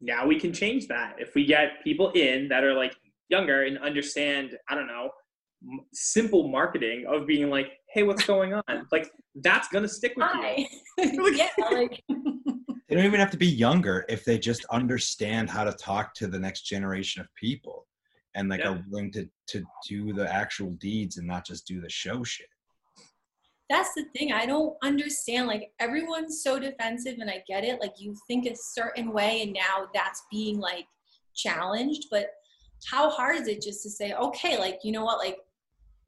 [0.00, 2.94] now we can change that if we get people in that are like
[3.28, 4.56] younger and understand.
[4.68, 5.10] I don't know,
[5.62, 8.62] m- simple marketing of being like, hey, what's going on?
[8.92, 10.40] Like that's gonna stick with you.
[10.40, 10.66] hi
[11.34, 12.02] yeah like
[12.88, 16.26] They don't even have to be younger if they just understand how to talk to
[16.26, 17.86] the next generation of people
[18.34, 18.70] and like Yeah.
[18.70, 22.48] are willing to to do the actual deeds and not just do the show shit.
[23.68, 27.92] That's the thing i don't understand like everyone's so defensive and i get it like
[27.98, 30.86] you think a certain way and now that's being like
[31.34, 32.30] challenged but
[32.86, 35.38] how hard is it just to say okay like you know what like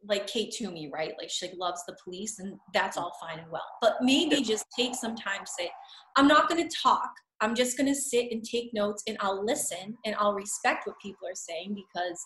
[0.08, 1.12] like kate toomey right?
[1.18, 3.66] Like she like loves the police and that's all fine and well.
[3.80, 5.70] But maybe just take some time to say
[6.16, 7.10] i'm not going to talk.
[7.42, 10.98] I'm just going to sit and take notes and i'll listen and i'll respect what
[11.00, 12.18] people are saying because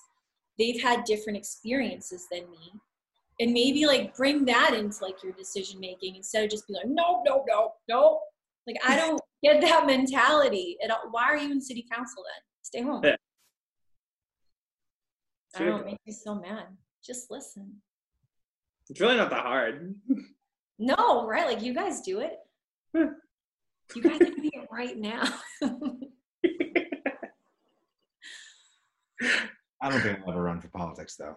[0.59, 2.73] they've had different experiences than me
[3.41, 6.87] and maybe like bring that into like your decision making instead of just be like
[6.87, 8.21] no no no no.
[8.67, 11.11] Like i don't get that mentality at all.
[11.11, 12.43] Why are you in city council then?
[12.63, 13.03] Stay home.
[13.05, 13.17] Yeah.
[15.55, 16.67] i don't know it makes me so mad.
[17.05, 17.83] Just listen.
[18.89, 19.95] It's really not that hard.
[20.79, 21.47] no right?
[21.47, 22.39] Like you guys do it.
[22.95, 25.25] You guys are doing it right now.
[29.83, 31.35] I don't think I'll ever run for politics though.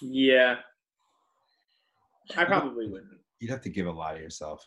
[0.00, 0.56] Yeah.
[2.36, 3.10] I probably wouldn't.
[3.40, 4.66] You'd have to give a lot of yourself.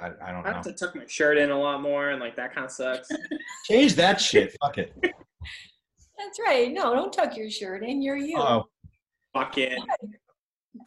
[0.00, 0.54] I, I don't I know.
[0.56, 3.08] have to tuck my shirt in a lot more, and like that kind of sucks.
[3.66, 4.56] Change that shit.
[4.62, 4.94] Fuck it.
[5.02, 8.64] that's right no don't tuck your shirt in you're you Oh,
[9.34, 9.76] Fucking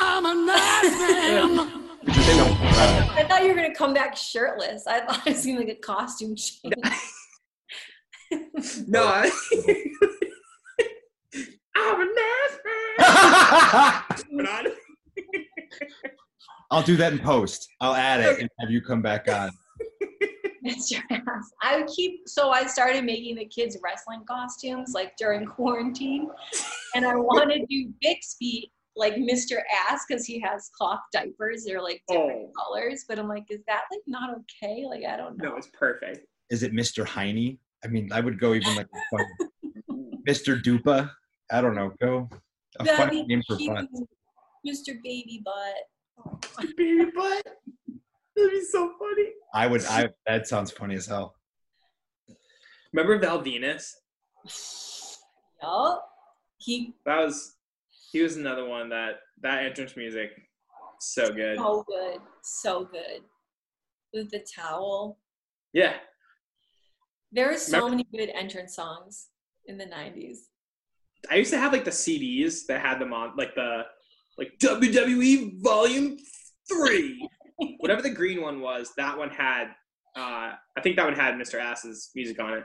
[0.02, 1.88] I'm a nice man.
[2.04, 2.58] they don't.
[3.16, 6.36] i thought you were gonna come back shirtless i thought it seemed like a costume
[6.36, 6.76] change
[8.88, 9.04] no.
[9.08, 9.76] I, oh.
[11.76, 12.16] I'm a nice man.
[12.16, 12.61] But I-
[16.72, 17.68] I'll do that in post.
[17.82, 19.52] I'll add it and have you come back on.
[20.66, 21.02] Mr.
[21.10, 21.52] Ass.
[21.64, 26.30] I would keep so I started making the kids wrestling costumes like during quarantine,
[26.96, 29.62] and I want to do Bixby like Mr.
[29.90, 31.64] Ass because he has cloth diapers.
[31.66, 32.52] They're like different Oh.
[32.64, 34.30] colors, but I'm like, is that like not
[34.64, 34.86] okay?
[34.88, 35.50] Like I don't know.
[35.50, 36.28] no, it's perfect.
[36.52, 37.06] Is it Mr.
[37.06, 37.58] Heine?
[37.84, 38.88] I mean, I would go even like
[40.30, 40.62] Mr.
[40.62, 41.10] Dupa.
[41.52, 41.92] I don't know.
[42.00, 42.30] Go
[42.82, 43.88] a That'd funny be name for fun.
[44.68, 44.94] Mr.
[45.04, 46.36] Baby Butt.
[46.78, 47.44] Baby butt.
[48.36, 49.30] That'd be so funny.
[49.54, 49.84] I would.
[49.86, 51.36] I that sounds funny as hell.
[52.94, 53.94] Remember Val Venis?
[55.62, 56.08] Yup.
[56.58, 57.56] He That was
[58.12, 60.30] he was another one that that entrance music
[61.00, 61.58] so good.
[61.58, 63.22] so good, so good.
[64.14, 65.18] With the towel.
[65.74, 65.94] Yeah.
[67.32, 69.30] There are so Remember- many good entrance songs
[69.66, 70.50] in the 90s.
[71.30, 73.84] I used to have like the CDs that had them on like the
[74.38, 76.18] like WWE Volume
[76.68, 77.28] Three.
[77.80, 79.66] Whatever the green one was, that one had
[80.16, 81.60] uh I think that one had Mr.
[81.60, 82.64] Ass's music on it.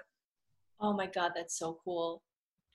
[0.81, 2.23] Oh my god, that's so cool.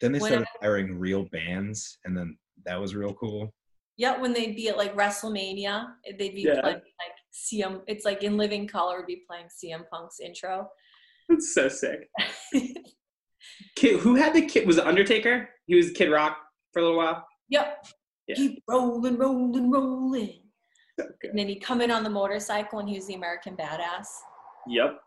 [0.01, 3.53] Then they When started hiring real bands, and then that was real cool.
[3.97, 6.61] Yeah, when they'd be at like WrestleMania, they'd be Yeah.
[6.61, 7.81] playing like CM.
[7.87, 10.67] It's like in living color, would be playing CM Punk's intro.
[11.29, 12.09] It's so sick.
[13.75, 14.67] Kid, who had the kid?
[14.67, 15.49] Was it Undertaker?
[15.65, 16.37] He was Kid Rock
[16.73, 17.25] for a little while.
[17.49, 17.85] yep.
[18.27, 18.35] Yeah.
[18.35, 20.39] Keep rolling, rolling, rolling.
[20.99, 21.31] So good.
[21.31, 24.07] And then he'd come in on the motorcycle and he was the American badass.
[24.67, 24.99] Yep.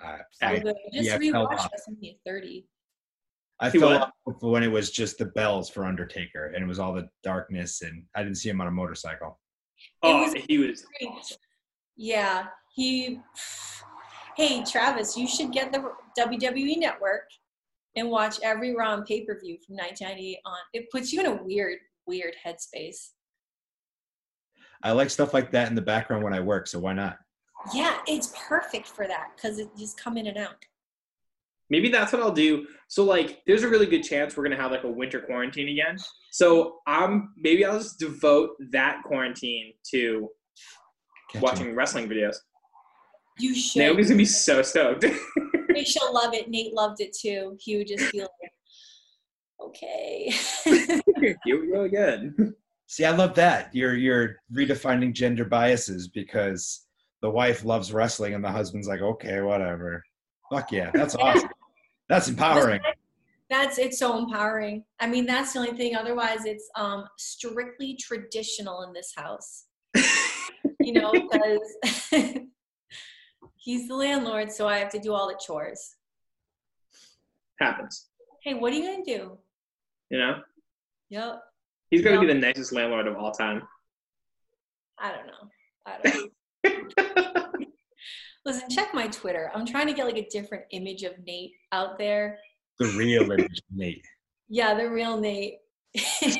[0.00, 0.58] I, So I.
[0.58, 1.70] Just yeah, I fell off.
[1.72, 2.66] WrestleMania 30.
[3.60, 4.02] I He fell what?
[4.26, 7.82] off when it was just the bells for Undertaker, and it was all the darkness,
[7.82, 9.40] and I didn't see him on a motorcycle.
[10.02, 10.84] Oh, was he was.
[11.00, 11.12] Great.
[11.96, 13.20] Yeah, he.
[14.38, 17.28] Hey, Travis, you should get the WWE Network
[17.96, 20.56] and watch every Raw on pay per view from 1998 on.
[20.72, 23.08] It puts you in a weird, weird headspace.
[24.84, 27.18] I like stuff like that in the background when I work, so why not?
[27.74, 30.54] Yeah, it's perfect for that because it just come in and out.
[31.68, 32.64] Maybe that's what I'll do.
[32.86, 35.96] So like, there's a really good chance we're gonna have like a winter quarantine again.
[36.30, 40.28] So I'm maybe I'll just devote that quarantine to
[41.32, 42.36] Catch watching wrestling videos.
[43.38, 43.80] You should.
[43.80, 45.04] Naomi's gonna be so stoked.
[45.70, 46.50] Nate shall love it.
[46.50, 47.56] Nate loved it too.
[47.60, 48.52] He would just feel like,
[49.68, 50.32] okay.
[51.44, 52.54] Here we go again.
[52.86, 53.74] See, I love that.
[53.74, 56.86] You're you're redefining gender biases because
[57.22, 60.02] the wife loves wrestling and the husband's like, okay, whatever.
[60.50, 61.50] Fuck yeah, that's awesome.
[62.08, 62.80] That's empowering.
[63.50, 64.84] that's it's so empowering.
[65.00, 65.94] I mean, that's the only thing.
[65.94, 69.66] Otherwise, it's um strictly traditional in this house.
[70.80, 72.40] you know, because
[73.58, 75.96] he's the landlord, so I have to do all the chores.
[77.60, 78.06] Happens.
[78.42, 79.38] Hey, what are you gonna do?
[80.10, 80.40] You know?
[81.10, 81.42] Yep.
[81.90, 82.20] He's gonna No.
[82.22, 83.62] be the nicest landlord of all time.
[84.98, 85.48] I don't know.
[85.86, 87.64] I don't know.
[88.44, 89.50] Listen, check my Twitter.
[89.54, 92.38] I'm trying to get like a different image of Nate out there.
[92.78, 94.04] The real image of Nate.
[94.50, 95.56] Yeah, the real Nate.
[95.94, 96.38] Nicest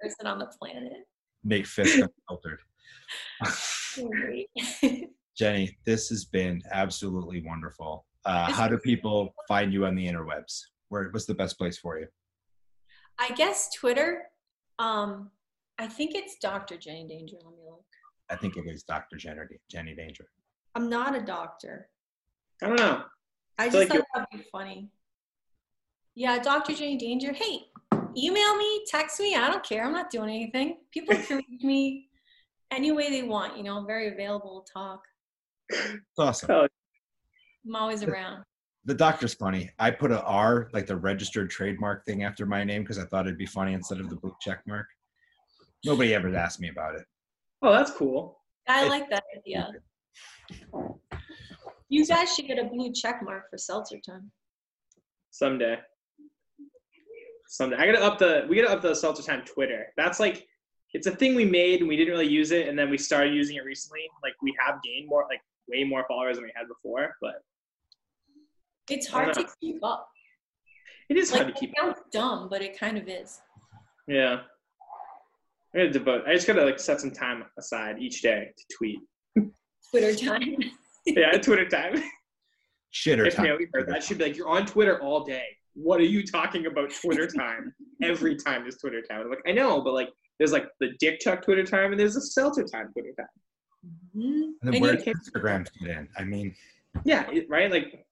[0.00, 0.92] person on the planet.
[1.42, 2.60] Nate Fisk unfiltered.
[4.02, 5.10] Nate.
[5.36, 8.06] Jenny, this has been absolutely wonderful.
[8.24, 10.60] Uh, how do people find you on the interwebs?
[10.88, 12.06] Where what's the best place for you?
[13.18, 14.24] I guess Twitter.
[14.78, 15.30] Um,
[15.78, 16.76] I think it's Dr.
[16.76, 17.36] Jenny Danger.
[17.44, 17.84] Let me look.
[18.30, 19.16] I think it is Dr.
[19.16, 19.40] Jenny,
[19.70, 20.26] Jenny Danger.
[20.74, 21.88] I'm not a doctor.
[22.62, 23.02] I don't know.
[23.58, 24.90] I feel just like thought that'd be funny.
[26.14, 26.74] Yeah, Dr.
[26.74, 27.32] Jenny Danger.
[27.32, 27.60] Hey,
[28.16, 29.36] email me, text me.
[29.36, 29.84] I don't care.
[29.84, 30.78] I'm not doing anything.
[30.90, 32.07] People can reach me
[32.72, 33.56] any way they want.
[33.56, 35.00] You know, I'm very available to talk.
[35.70, 36.50] It's awesome.
[36.50, 36.66] Oh.
[37.66, 38.44] I'm always around.
[38.84, 39.70] The doctor's funny.
[39.78, 43.26] I put a R, like the registered trademark thing after my name because I thought
[43.26, 44.86] it'd be funny instead of the blue check mark.
[45.84, 47.04] Nobody ever asked me about it.
[47.62, 48.40] Oh, that's cool.
[48.66, 48.88] I Hey.
[48.88, 49.70] like that idea.
[51.90, 54.30] You guys should get a blue check mark for seltzer time.
[55.30, 55.76] Someday.
[57.48, 57.76] Someday.
[57.76, 59.86] I gotta up the we gotta up the Seltzer Time Twitter.
[59.96, 60.46] That's like
[60.94, 63.34] it's a thing we made and we didn't really use it and then we started
[63.34, 64.00] using it recently.
[64.22, 67.34] Like we have gained more like way more followers than we had before, but
[68.88, 70.08] It's hard to keep up.
[71.08, 73.40] it is Like hard to keep it sounds dumb, but it kind of is.
[74.06, 74.40] Yeah.
[75.74, 78.98] I gotta devote I just gotta like set some time aside each day to tweet.
[79.90, 80.56] Twitter time.
[81.06, 81.94] Yeah, Twitter time.
[82.92, 83.46] Shitter if time.
[83.46, 85.44] Naomi heard that, she'd be like, You're on Twitter all day.
[85.80, 87.72] What are you talking about Twitter time?
[88.02, 89.20] Every time is Twitter time.
[89.22, 90.08] I'm like, I know, but like
[90.38, 93.26] there's like the Dick Chuck Twitter time and there's a Seltzer time Twitter time.
[94.16, 94.22] Mhm.
[94.22, 96.08] And then And where you, does Instagram fit in?
[96.16, 96.54] I mean,
[97.04, 97.70] Yeah, right?
[97.70, 98.04] Like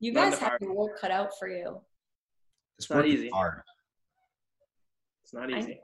[0.00, 1.80] you guys have hard- your work cut out for you.
[2.78, 3.30] it's not easy.
[3.30, 3.62] hard.
[5.24, 5.80] it's not easy.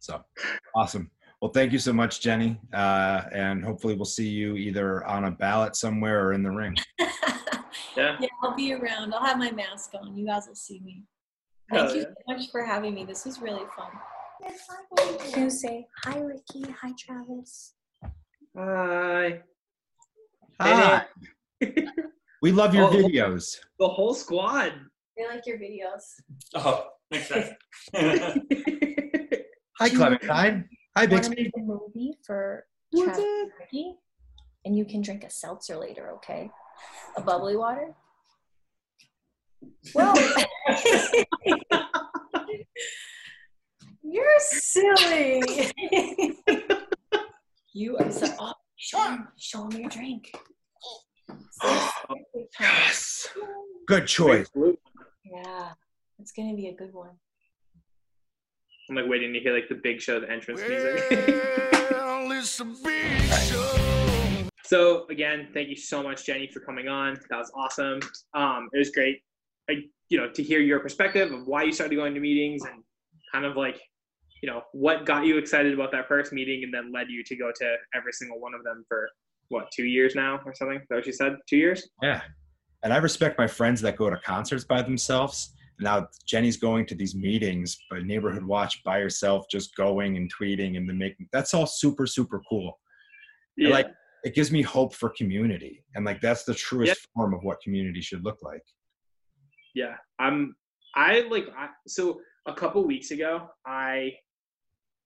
[0.00, 0.22] So
[0.74, 1.10] awesome.
[1.40, 2.58] Well, thank you so much, Jenny.
[2.72, 6.74] Uh, and hopefully we'll see you either on a ballot somewhere or in the ring.
[7.96, 8.16] Yeah.
[8.20, 9.14] Yeah, I'll be around.
[9.14, 10.16] I'll have my mask on.
[10.16, 11.04] You guys will see me.
[11.70, 12.06] Hell Thank you yeah.
[12.08, 13.04] so much for having me.
[13.04, 13.90] This was really fun.
[15.36, 16.64] You say hi, Ricky.
[16.82, 17.74] Hi, Travis.
[18.56, 19.40] Hi.
[20.60, 21.04] Hi.
[22.44, 22.94] We love your oh, oh.
[22.94, 23.56] videos.
[23.78, 24.74] The whole squad.
[25.18, 26.02] I like your videos.
[26.54, 27.48] Oh, makes sense.
[29.78, 30.68] Hi, Clementine.
[30.94, 31.36] Hi, Bixby.
[31.36, 33.24] make a movie for Travis
[33.58, 33.94] Ricky?
[34.66, 36.50] And you can drink a seltzer later, okay?
[37.16, 37.94] A bubbly water?
[39.94, 40.14] Well,
[44.02, 45.42] You're silly.
[47.72, 48.26] you are so.
[48.38, 50.32] Oh, show him, show him your drink.
[51.62, 51.90] Oh,
[52.60, 53.28] yes.
[53.86, 54.48] Good choice.
[55.24, 55.70] Yeah,
[56.18, 57.10] it's gonna be a good one.
[58.90, 61.04] I'm like waiting to hear like the big show's entrance music.
[61.90, 63.83] Well, it's a big show.
[64.64, 67.18] So again, thank you so much, Jenny, for coming on.
[67.30, 68.00] That was awesome.
[68.34, 69.22] Um, it was great.
[69.68, 72.82] I, you know, to hear your perspective of why you started going to meetings and
[73.32, 73.80] kind of like,
[74.42, 77.36] you know, what got you excited about that first meeting and then led you to
[77.36, 79.08] go to every single one of them for
[79.48, 80.78] what two years now or something.
[80.78, 81.36] Is that what you said?
[81.48, 81.88] Two years?
[82.02, 82.22] Yeah.
[82.82, 85.54] And I respect my friends that go to concerts by themselves.
[85.80, 90.76] Now Jenny's going to these meetings, but neighborhood watch by herself, just going and tweeting
[90.76, 92.78] and then making that's all super, super cool.
[93.56, 93.70] Yeah.
[93.70, 93.88] Like
[94.24, 95.84] it gives me hope for community.
[95.94, 98.62] And like that's the truest form of what community should look like.
[99.74, 100.54] yeah i'm
[100.94, 104.12] i like I, so a couple weeks ago i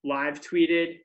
[0.04, 0.98] live tweeted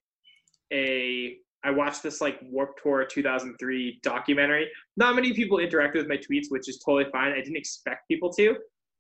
[0.72, 4.70] a I watched this like Warp Tour 2003 documentary.
[4.98, 7.32] Not many people interacted with my tweets, which is totally fine.
[7.32, 8.58] I didn't expect people to,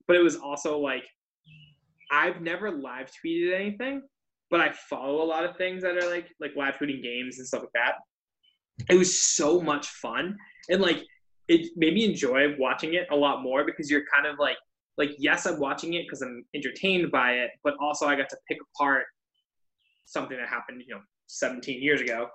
[0.08, 1.04] but it was also like
[2.10, 4.02] I've never live tweeted anything,
[4.50, 7.46] but I follow a lot of things that are like like live tweeting games and
[7.46, 7.96] stuff like that.
[8.90, 10.38] It was so much fun,
[10.70, 11.04] and like
[11.48, 14.58] it made me enjoy watching it a lot more because you're kind of like
[14.98, 18.38] like yes, I'm watching it because I'm entertained by it, but also I got to
[18.48, 19.06] pick apart
[20.06, 22.28] something that happened, you know, 17 years ago.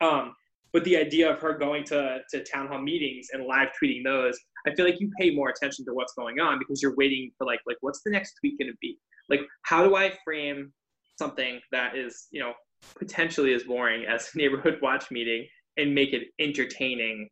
[0.00, 0.34] Um,
[0.72, 4.38] but the idea of her going to, to town hall meetings and live tweeting those,
[4.66, 7.46] I feel like you pay more attention to what's going on because you're waiting for
[7.46, 8.98] like like what's the next tweet going to be?
[9.28, 10.72] Like how do I frame
[11.18, 12.52] something that is you know
[12.98, 17.28] potentially as boring as a neighborhood watch meeting and make it entertaining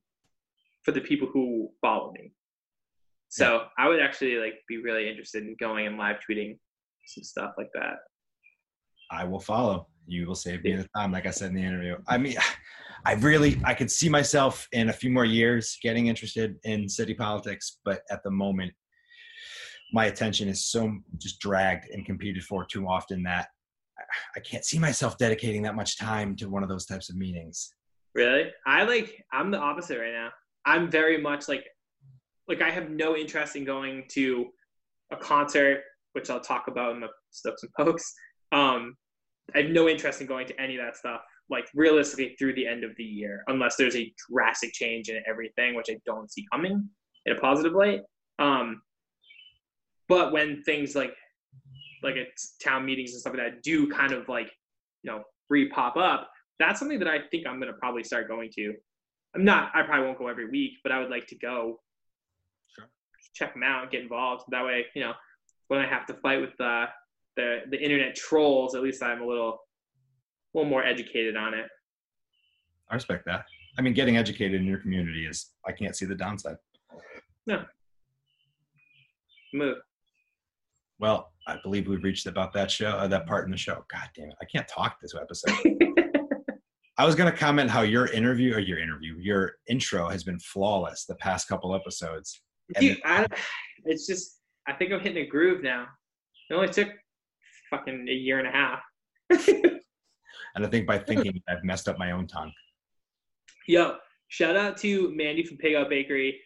[0.85, 2.33] for the people who follow me?
[3.29, 6.59] So I would actually like be really interested in going and live tweeting
[7.07, 7.99] some stuff like that.
[9.11, 9.87] I will follow.
[10.07, 11.97] You will save me the time, like I said in the interview.
[12.09, 12.37] I mean,
[13.05, 17.15] I really, I could see myself in a few more years getting interested in city
[17.15, 18.73] politics, but at the moment,
[19.93, 23.49] my attention is so just dragged and competed for too often that
[24.37, 27.73] I can't see myself dedicating that much time to one of those types of meetings.
[28.15, 28.51] Really?
[28.67, 30.31] I like I'm the opposite right now.
[30.67, 31.65] I'm very much like
[32.49, 34.47] like I have no interest in going to
[35.13, 35.83] a concert,
[36.13, 38.13] which I'll talk about in the Stokes and Pokes.
[38.53, 38.97] Um,
[39.55, 42.67] I have no interest in going to any of that stuff, like realistically through the
[42.67, 46.47] end of the year, unless there's a drastic change in everything, which I don't see
[46.53, 46.89] coming
[47.27, 48.01] in a positive light.
[48.39, 48.83] Um,
[50.09, 51.15] but when things like
[52.03, 54.51] like it's town meetings and stuff like that do kind of like
[55.03, 58.51] you know re pop up, that's something that I think I'm gonna probably start going
[58.57, 58.75] to.
[59.35, 59.71] I'm not.
[59.75, 61.81] I probably won't go every week, but I would like to go.
[62.75, 62.89] Sure.
[63.35, 64.45] Check them out, and get involved.
[64.51, 65.13] That way, you know,
[65.69, 66.87] when I have to fight with the
[67.37, 69.61] the the internet trolls, at least I'm a little,
[70.55, 71.67] a little more educated on it.
[72.91, 73.45] I respect that.
[73.79, 76.57] I mean, getting educated in your community is, I can't see the downside.
[77.47, 77.65] No.
[79.55, 79.79] Move.
[81.01, 83.85] Well, I believe we've reached about that show, uh, that part in the show.
[83.91, 84.37] God damn it.
[84.41, 85.55] I can't talk this episode.
[86.99, 90.39] I was going to comment how your interview or your interview, your intro has been
[90.39, 92.43] flawless the past couple episodes.
[92.79, 93.27] Dude, I,
[93.85, 95.87] it's just I think I'm hitting a groove now.
[96.51, 96.89] It only took
[97.71, 98.81] fucking a year and a half.
[100.55, 102.53] And I think by thinking, I've messed up my own tongue.
[103.67, 103.97] Yo,
[104.29, 106.41] shout out to Mandy from Pig Out Bakery.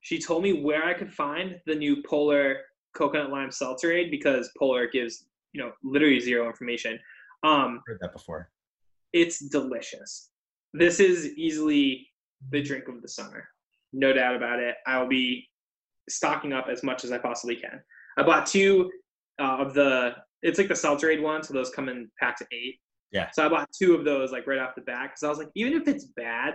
[0.00, 2.58] She told me where I could find the new Polar
[2.96, 6.98] coconut lime seltzer aid because Polar gives you know literally zero information.
[7.42, 8.50] Um, Heard that before.
[9.12, 10.30] it's delicious.
[10.72, 12.08] This is easily
[12.50, 13.48] the drink of the summer,
[13.92, 14.74] no doubt about it.
[14.86, 15.48] I will be
[16.08, 17.80] stocking up as much as I possibly can.
[18.18, 18.90] I bought two
[19.40, 20.14] uh, of the.
[20.42, 22.76] It's like the seltzer aid one, so those come in packs of eight.
[23.12, 23.30] Yeah.
[23.32, 25.48] So I bought two of those like right off the bat because I was like,
[25.54, 26.54] even if it's bad,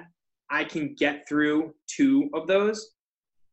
[0.50, 2.92] I can get through two of those.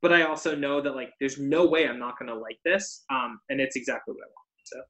[0.01, 3.41] But I also know that like there's no way I'm not gonna like this, um,
[3.49, 4.49] and it's exactly what I want.
[4.65, 4.81] So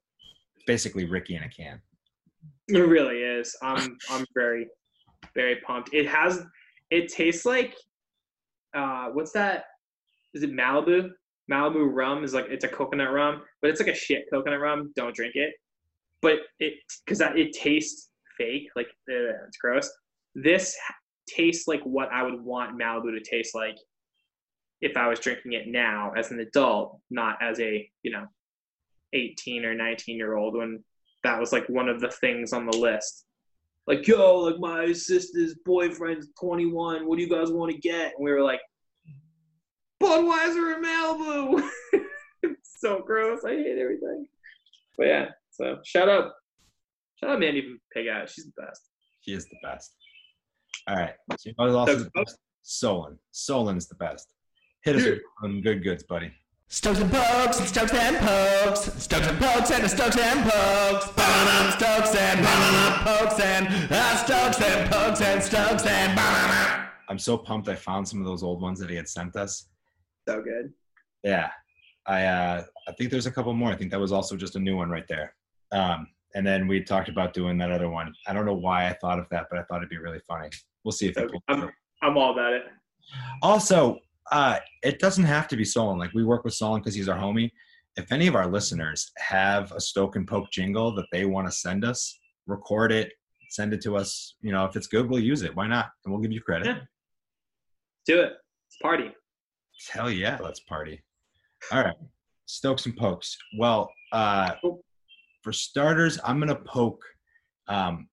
[0.67, 1.81] basically, Ricky in a can.
[2.67, 3.55] It really is.
[3.61, 4.67] I'm I'm very
[5.35, 5.93] very pumped.
[5.93, 6.45] It has
[6.91, 7.75] it tastes like
[8.75, 9.65] uh what's that?
[10.33, 11.09] Is it Malibu?
[11.51, 14.93] Malibu rum is like it's a coconut rum, but it's like a shit coconut rum.
[14.95, 15.53] Don't drink it.
[16.21, 16.73] But it
[17.05, 19.89] because it tastes fake, like uh, it's gross.
[20.35, 20.75] This
[21.27, 23.75] tastes like what I would want Malibu to taste like
[24.81, 28.25] if I was drinking it now as an adult, not as a you know
[29.13, 30.83] 18 or 19 year old when
[31.23, 33.25] that was like one of the things on the list.
[33.87, 37.07] Like, yo, like my sister's boyfriend's 21.
[37.07, 38.13] What do you guys want to get?
[38.15, 38.61] And we were like,
[40.01, 41.69] Budweiser and Malibu.
[42.43, 43.43] it's so gross.
[43.43, 44.27] I hate everything.
[44.97, 46.31] But yeah, so shout out,
[47.19, 48.29] shout out Mandy Pig Out.
[48.29, 48.81] She's the best.
[49.21, 49.93] She is the best.
[50.87, 51.13] All right.
[51.37, 52.37] So you know who's also So- the best?
[52.61, 53.17] Solon.
[53.31, 54.31] Solon's the best.
[54.83, 56.31] Hit us with some good goods, buddy.
[56.67, 62.15] Stokes and pokes, Stokes and pokes, Stokes and pokes and Stokes and pokes, Ba-da-da, Stokes
[62.15, 62.45] and
[63.05, 66.89] pokes and ah, Stokes and pokes and Stokes and.
[67.09, 69.67] I'm so pumped I found some of those old ones that he had sent us.
[70.27, 70.71] So good.
[71.23, 71.49] Yeah.
[72.05, 73.71] I uh I think there's a couple more.
[73.71, 75.33] I think that was also just a new one right there.
[75.71, 78.13] Um and then we talked about doing that other one.
[78.27, 80.49] I don't know why I thought of that, but I thought it'd be really funny.
[80.83, 81.69] We'll see if So I'm.
[82.03, 82.63] I'm all about it.
[83.41, 83.99] Also,
[84.31, 85.97] uh, it doesn't have to be Solon.
[85.97, 87.51] Like we work with Solon because he's our homie.
[87.95, 91.51] If any of our listeners have a Stoke and Poke jingle that they want to
[91.51, 92.17] send us,
[92.47, 93.11] record it,
[93.49, 94.35] send it to us.
[94.41, 95.55] You know, if it's good, we'll use it.
[95.55, 95.89] Why not?
[96.05, 96.67] And we'll give you credit.
[96.67, 96.79] Yeah.
[98.05, 98.33] Do it.
[98.67, 99.11] It's party.
[99.91, 101.01] Hell yeah, let's party.
[101.71, 101.95] All right.
[102.45, 103.37] Stokes and pokes.
[103.57, 104.51] Well, uh,
[105.41, 107.03] for starters, I'm gonna poke.
[107.67, 108.07] Um,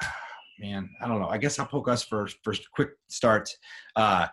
[0.58, 1.28] man, I don't know.
[1.28, 3.48] I guess I'll poke us for first quick start.
[3.94, 4.26] Uh,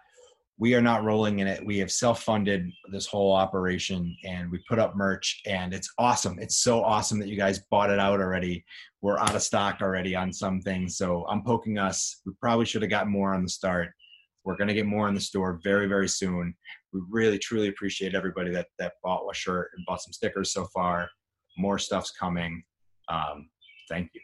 [0.64, 1.66] we are not rolling in it.
[1.66, 6.39] We have self-funded this whole operation and we put up merch and it's awesome.
[6.39, 8.64] It's so awesome that you guys bought it out already.
[9.01, 10.95] We're out of stock already on some things.
[10.95, 12.22] So I'm poking us.
[12.26, 13.89] We probably should have got more on the start.
[14.45, 16.55] We're going to get more in the store very, very soon.
[16.93, 20.66] We really, truly appreciate everybody that, that bought a shirt and bought some stickers so
[20.74, 21.09] far.
[21.57, 22.64] More stuff's coming.
[23.09, 23.49] Um,
[23.89, 24.22] thank you.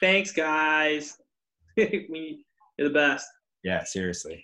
[0.00, 1.18] Thanks, guys.
[1.76, 2.46] we,
[2.78, 3.28] you're the best.
[3.62, 4.42] Yeah, seriously.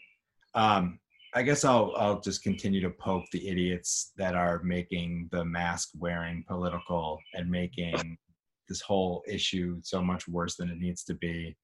[0.55, 0.99] Um,
[1.35, 5.91] I guess I'll I'll just continue to poke the idiots that are making the mask
[5.97, 8.19] wearing political and making
[8.69, 11.57] this whole issue so much worse than it needs to be.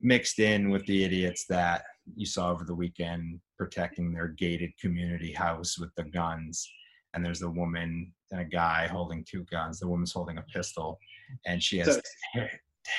[0.00, 1.82] Mixed in with the idiots that
[2.14, 6.70] you saw over the weekend protecting their gated community house with the guns.
[7.14, 9.80] And there's a woman and a guy holding two guns.
[9.80, 10.98] The woman's holding a pistol,
[11.46, 12.00] and she has So-
[12.34, 12.50] ter-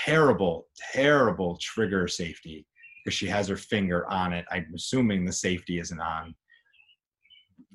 [0.05, 2.65] terrible, terrible trigger safety
[3.09, 4.45] because she has her finger on it.
[4.51, 6.35] I'm assuming the safety isn't on.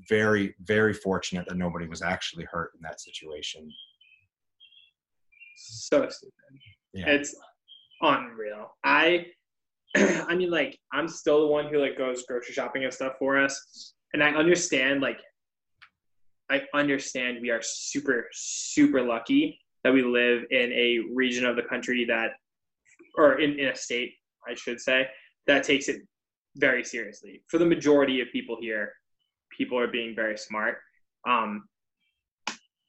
[0.09, 3.69] Very, very fortunate that nobody was actually hurt in that situation.
[5.57, 6.33] So stupid.
[6.93, 7.09] Yeah.
[7.09, 7.35] It's
[8.01, 8.77] unreal.
[8.85, 9.27] I
[9.97, 13.37] I mean like I'm still the one who like goes grocery shopping and stuff for
[13.43, 13.95] us.
[14.13, 15.19] And I understand like
[16.49, 21.63] I understand we are super, super lucky that we live in a region of the
[21.63, 22.33] country that
[23.17, 24.13] or in, in a state,
[24.49, 25.09] I should say,
[25.47, 26.03] that takes it
[26.57, 27.43] very seriously.
[27.49, 28.93] For the majority of people here,
[29.57, 30.79] people are being very smart.
[31.29, 31.69] Um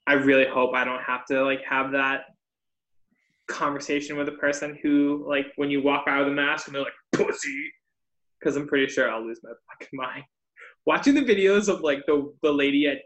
[0.07, 2.25] I really hope I don't have to like have that
[3.47, 6.83] conversation with a person who like when you walk out with a mask and they're
[6.83, 7.71] like pussy
[8.39, 10.23] because i'm pretty sure i'll lose my fucking mind
[10.85, 12.97] watching the videos of like the the lady at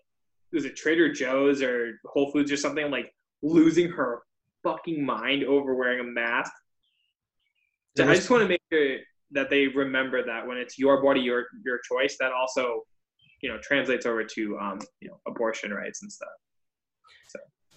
[0.53, 4.21] was it trader joe's or whole foods or something like losing her
[4.63, 6.51] fucking mind over wearing a mask
[7.97, 8.97] so i just want to make sure
[9.31, 12.81] that they remember that when it's your body your your choice that also
[13.41, 16.29] you know translates over to um you know abortion rights and stuff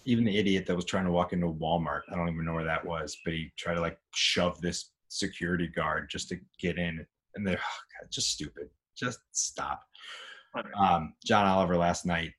[0.05, 2.65] even the idiot that was trying to walk into Walmart, I don't even know where
[2.65, 7.05] that was, but he tried to like shove this security guard just to get in.
[7.35, 8.69] And they're oh God, just stupid.
[8.97, 9.81] Just stop.
[10.77, 12.31] Um, John Oliver last night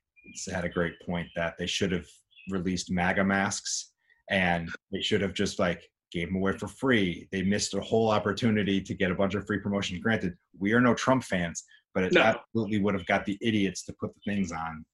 [0.51, 2.07] had a great point that they should have
[2.49, 3.91] released MAGA masks
[4.29, 5.83] and they should have just like
[6.15, 7.27] gave them away for free.
[7.31, 9.99] They missed a whole opportunity to get a bunch of free promotion.
[9.99, 12.21] Granted, we are no Trump fans, but it No.
[12.21, 14.85] absolutely would have got the idiots to put the things on,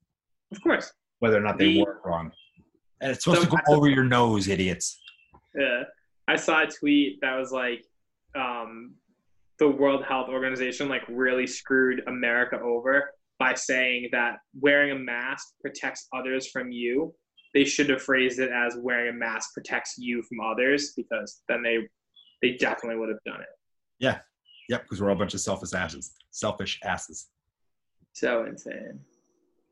[0.52, 2.32] of course whether or not they The- work wrong.
[3.00, 5.00] And it's supposed to go So- over your nose, idiots.
[5.54, 5.84] Yeah,
[6.28, 7.86] I saw a tweet that was like,
[8.34, 8.96] um,
[9.60, 15.54] the World Health Organization like really screwed America over by saying that wearing a mask
[15.62, 17.14] protects others from you.
[17.54, 21.62] They should have phrased it as wearing a mask protects you from others because then
[21.64, 21.80] they
[22.42, 23.48] they definitely would have done it.
[24.00, 24.20] Yeah.
[24.70, 26.14] Yep, because we're all a bunch of selfish asses.
[26.32, 27.28] Selfish asses.
[28.14, 29.00] So insane.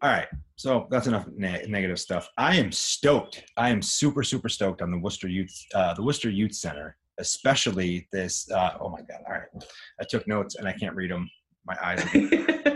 [0.02, 2.30] All right, so that's enough ne- negative stuff.
[2.38, 3.44] I am stoked.
[3.58, 8.08] I am super, super stoked on the Worcester Youth, uh, the Worcester Youth Center, especially
[8.14, 8.50] this.
[8.50, 9.20] Uh, oh my God!
[9.28, 9.64] All right,
[10.00, 11.30] I took notes and I can't read them.
[11.66, 12.06] My eyes.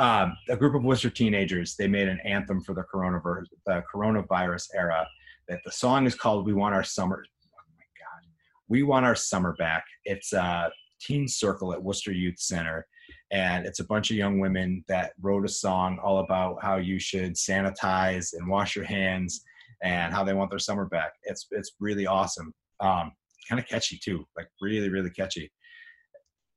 [0.00, 1.76] um, a group of Worcester teenagers.
[1.76, 5.06] They made an anthem for the coronavirus, the coronavirus era.
[5.48, 8.30] That the song is called "We Want Our Summer." Oh my God!
[8.68, 9.84] We want our summer back.
[10.04, 10.70] It's a
[11.00, 12.86] teen circle at Worcester Youth Center
[13.30, 16.98] and it's a bunch of young women that wrote a song all about how you
[16.98, 19.42] should sanitize and wash your hands
[19.82, 21.12] and how they want their summer back.
[21.22, 22.52] It's it's really awesome.
[22.80, 23.12] Um,
[23.48, 25.50] kind of catchy too, like really really catchy.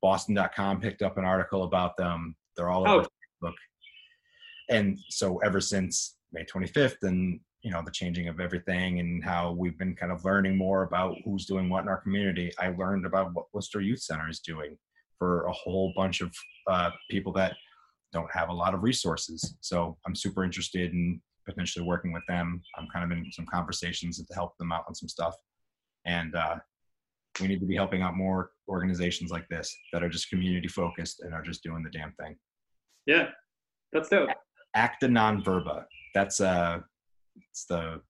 [0.02, 2.34] Boston.com picked up an article about them.
[2.56, 3.08] They're all over
[3.44, 3.54] Facebook,
[4.70, 9.52] and so ever since May 25th, and you know the changing of everything and how
[9.52, 12.52] we've been kind of learning more about who's doing what in our community.
[12.58, 14.76] I learned about what Worcester Youth Center is doing
[15.18, 16.32] for a whole bunch of
[16.68, 17.54] uh, people that
[18.12, 19.56] don't have a lot of resources.
[19.60, 22.62] So I'm super interested in potentially working with them.
[22.78, 25.34] I'm kind of in some conversations to help them out on some stuff.
[26.06, 26.56] And uh,
[27.40, 31.20] we need to be helping out more organizations like this that are just community focused
[31.20, 32.36] and are just doing the damn thing.
[33.06, 33.28] Yeah,
[33.92, 34.30] that's dope.
[34.74, 35.86] Acta non verba.
[36.14, 36.80] That's uh,
[37.50, 38.00] it's the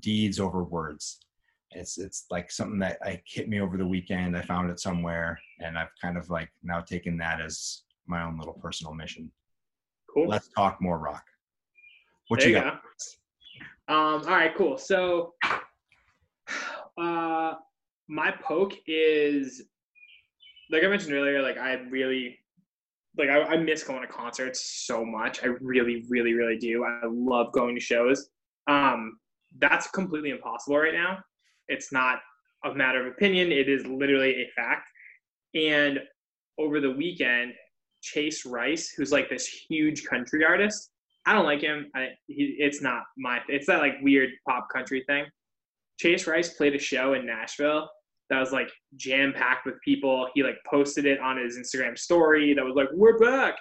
[0.00, 1.20] deeds over words.
[1.72, 4.36] It's it's like something that I hit me over the weekend.
[4.36, 8.38] I found it somewhere, and I've kind of like now taken that as my own
[8.38, 9.30] little personal mission.
[10.12, 10.26] Cool.
[10.26, 11.22] Let's talk more rock.
[12.28, 12.80] What There you you got?
[13.88, 14.78] Um, all right, cool.
[14.78, 15.34] So,
[16.98, 17.54] uh,
[18.08, 19.62] my poke is,
[20.70, 22.38] like I mentioned earlier, like I really,
[23.20, 25.42] like I, I miss going to concerts so much.
[25.44, 26.84] I really, really, really do.
[26.84, 28.28] I love going to shows.
[28.66, 29.18] Um,
[29.58, 31.18] that's completely impossible right now.
[31.68, 32.18] It's not
[32.64, 33.52] a matter of opinion.
[33.52, 34.88] It is literally a fact.
[35.54, 36.00] And
[36.58, 37.52] over the weekend,
[38.02, 40.90] Chase Rice, who's like this huge country artist,
[41.26, 41.90] I don't like him.
[41.94, 43.40] I, he, it's not my.
[43.48, 45.26] It's that like weird pop country thing.
[45.98, 47.88] Chase Rice played a show in Nashville
[48.30, 50.28] that was like jam packed with people.
[50.34, 53.56] He like posted it on his Instagram story that was like, "We're back."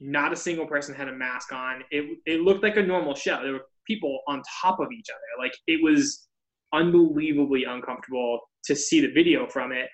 [0.00, 1.82] Not a single person had a mask on.
[1.90, 3.40] It it looked like a normal show.
[3.42, 5.44] There were people on top of each other.
[5.44, 6.28] Like it was
[6.72, 9.88] unbelievably uncomfortable to see the video from it.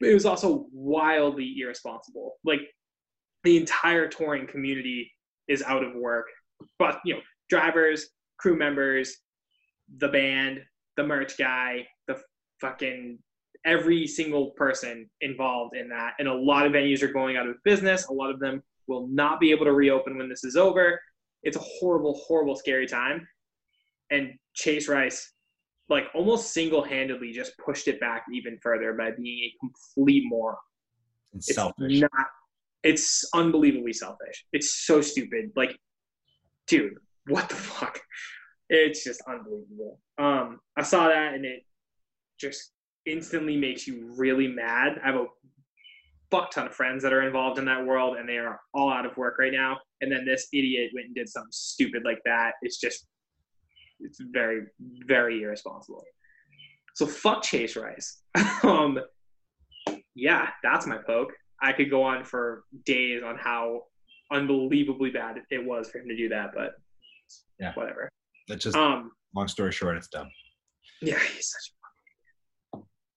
[0.00, 2.34] It was also wildly irresponsible.
[2.44, 2.60] Like
[3.44, 5.10] the entire touring community
[5.48, 6.26] is out of work.
[6.78, 8.08] But you know, drivers,
[8.38, 9.16] crew members,
[9.98, 10.60] the band,
[10.96, 11.86] the merch guy,
[12.62, 13.18] fucking
[13.66, 16.14] every single person involved in that.
[16.18, 18.06] And a lot of venues are going out of business.
[18.06, 20.98] A lot of them will not be able to reopen when this is over.
[21.42, 23.26] It's a horrible, horrible, scary time.
[24.10, 25.32] And Chase Rice,
[25.88, 30.56] like almost single handedly, just pushed it back even further by being a complete moron.
[31.34, 32.00] It's It's selfish.
[32.00, 32.26] not.
[32.82, 34.44] It's unbelievably selfish.
[34.52, 35.52] It's so stupid.
[35.54, 35.76] Like,
[36.66, 36.94] dude,
[37.28, 38.00] what the fuck?
[38.68, 40.00] It's just unbelievable.
[40.18, 41.62] Um, I saw that and it
[42.42, 42.72] just
[43.06, 45.00] instantly makes you really mad.
[45.02, 45.26] I have a
[46.30, 49.06] fuck ton of friends that are involved in that world and they are all out
[49.06, 49.78] of work right now.
[50.00, 52.52] And then this idiot went and did something stupid like that.
[52.62, 53.06] It's just,
[54.00, 54.62] it's very,
[55.06, 56.02] very irresponsible.
[56.94, 58.22] So fuck Chase Rice.
[58.62, 58.98] um,
[60.14, 61.32] yeah, that's my poke.
[61.62, 63.82] I could go on for days on how
[64.32, 66.72] unbelievably bad it was for him to do that, but
[67.58, 67.72] Yeah.
[67.74, 68.08] whatever.
[68.48, 70.28] That's just Um, long story short, it's dumb.
[71.00, 71.81] yeah, he's such a fucking idiot.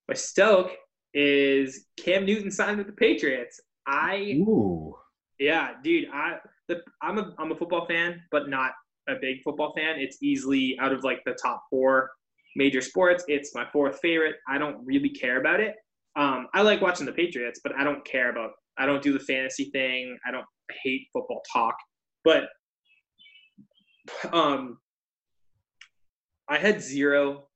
[0.07, 0.71] My stoke
[1.13, 3.59] is Cam Newton signed with the Patriots.
[3.87, 4.95] I Ooh.
[5.39, 6.37] yeah, dude, I
[6.67, 8.71] the I'm a I'm a football fan, but not
[9.07, 9.99] a big football fan.
[9.99, 12.09] It's easily out of like the top four
[12.55, 13.23] major sports.
[13.27, 14.35] It's my fourth favorite.
[14.47, 15.75] I don't really care about it.
[16.15, 18.51] Um, I like watching the Patriots, but I don't care about.
[18.77, 20.17] I don't do the fantasy thing.
[20.27, 20.45] I don't
[20.83, 21.75] hate football talk,
[22.23, 22.43] but
[24.31, 24.77] um,
[26.49, 27.47] I had zero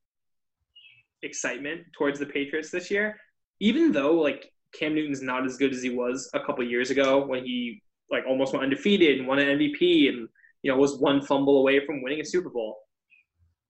[1.23, 3.17] excitement towards the Patriots this year,
[3.59, 7.25] even though like Cam Newton's not as good as he was a couple years ago
[7.25, 7.81] when he
[8.11, 10.27] like almost went undefeated and won an MVP and
[10.61, 12.77] you know was one fumble away from winning a Super Bowl.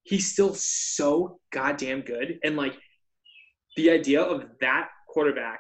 [0.04, 2.78] He's still so goddamn good and like
[3.76, 5.60] the idea of that quarterback,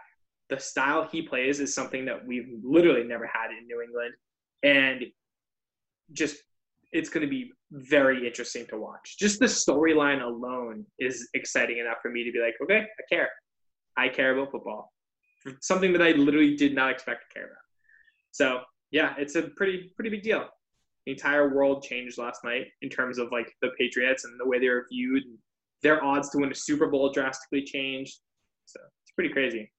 [0.50, 4.14] the style he plays is something that we've literally never had in New England
[4.64, 5.06] and
[6.12, 6.38] just
[6.92, 9.18] it's going to be very interesting to watch.
[9.20, 13.30] Just the storyline alone is exciting enough for me to be like, okay, I care.
[13.98, 14.92] I care about football.
[15.62, 17.58] Something that I literally did not expect to care about.
[18.32, 20.48] So yeah, it's a pretty pretty big deal.
[21.06, 24.60] The entire world changed last night in terms of like the Patriots and the way
[24.60, 25.24] they were viewed.
[25.82, 28.18] Their odds to win a Super Bowl drastically changed.
[28.66, 29.72] So it's pretty crazy.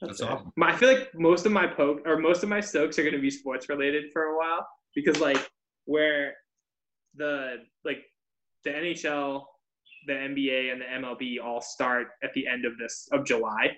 [0.00, 0.28] That's it.
[0.28, 0.52] awesome.
[0.62, 3.20] I feel like most of my poke or most of my stokes are going to
[3.20, 5.50] be sports related for a while because like
[5.90, 6.34] where
[7.16, 8.04] the like
[8.64, 9.42] the NHL,
[10.06, 13.76] the NBA, and the MLB all start at the end of this of July.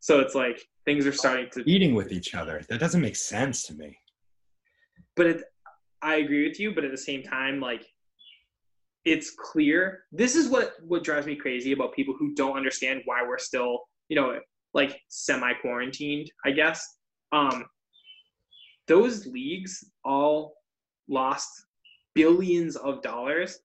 [0.00, 1.68] So it's like things are starting to.
[1.68, 2.60] Eating with each other.
[2.68, 3.96] That doesn't make sense to me.
[5.16, 5.42] But it,
[6.02, 6.74] I agree with you.
[6.74, 7.86] But at the same time, like
[9.06, 10.04] it's clear.
[10.12, 13.80] This is what what drives me crazy about people who don't understand why we're still,
[14.10, 14.38] you know,
[14.74, 16.30] like semi quarantined.
[16.44, 16.86] I guess.
[17.32, 17.64] Um,
[18.86, 20.57] those leagues all
[21.08, 21.48] lost
[22.14, 23.58] billions of dollars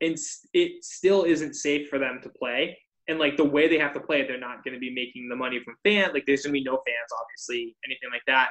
[0.00, 0.16] and
[0.52, 2.76] it still isn't safe for them to play.
[3.08, 5.36] And like the way they have to play they're not going to be making the
[5.36, 8.48] money from fans like there's going to be no fans obviously anything like that.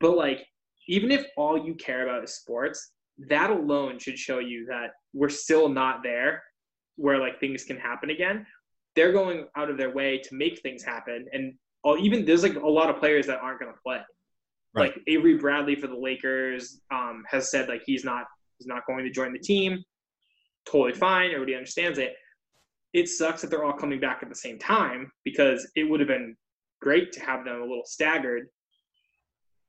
[0.00, 0.46] But like
[0.88, 2.92] even if all you care about is sports
[3.28, 6.42] that alone should show you that we're still not there
[6.96, 8.46] where like things can happen again.
[8.94, 12.56] They're going out of their way to make things happen and all, even there's like
[12.56, 14.00] a lot of players that aren't going to play
[14.76, 14.92] Right.
[14.94, 18.24] like Avery Bradley for the Lakers um, has said like he's not
[18.58, 19.82] he's not going to join the team.
[20.70, 21.30] Totally fine.
[21.30, 22.14] Everybody understands it.
[22.92, 26.08] It sucks that they're all coming back at the same time because it would have
[26.08, 26.36] been
[26.80, 28.48] great to have them a little staggered.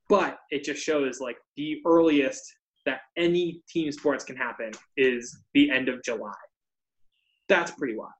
[0.10, 2.42] But it just shows like the earliest
[2.86, 6.32] that any team sports can happen is the end of July.
[7.50, 8.12] That's pretty wild.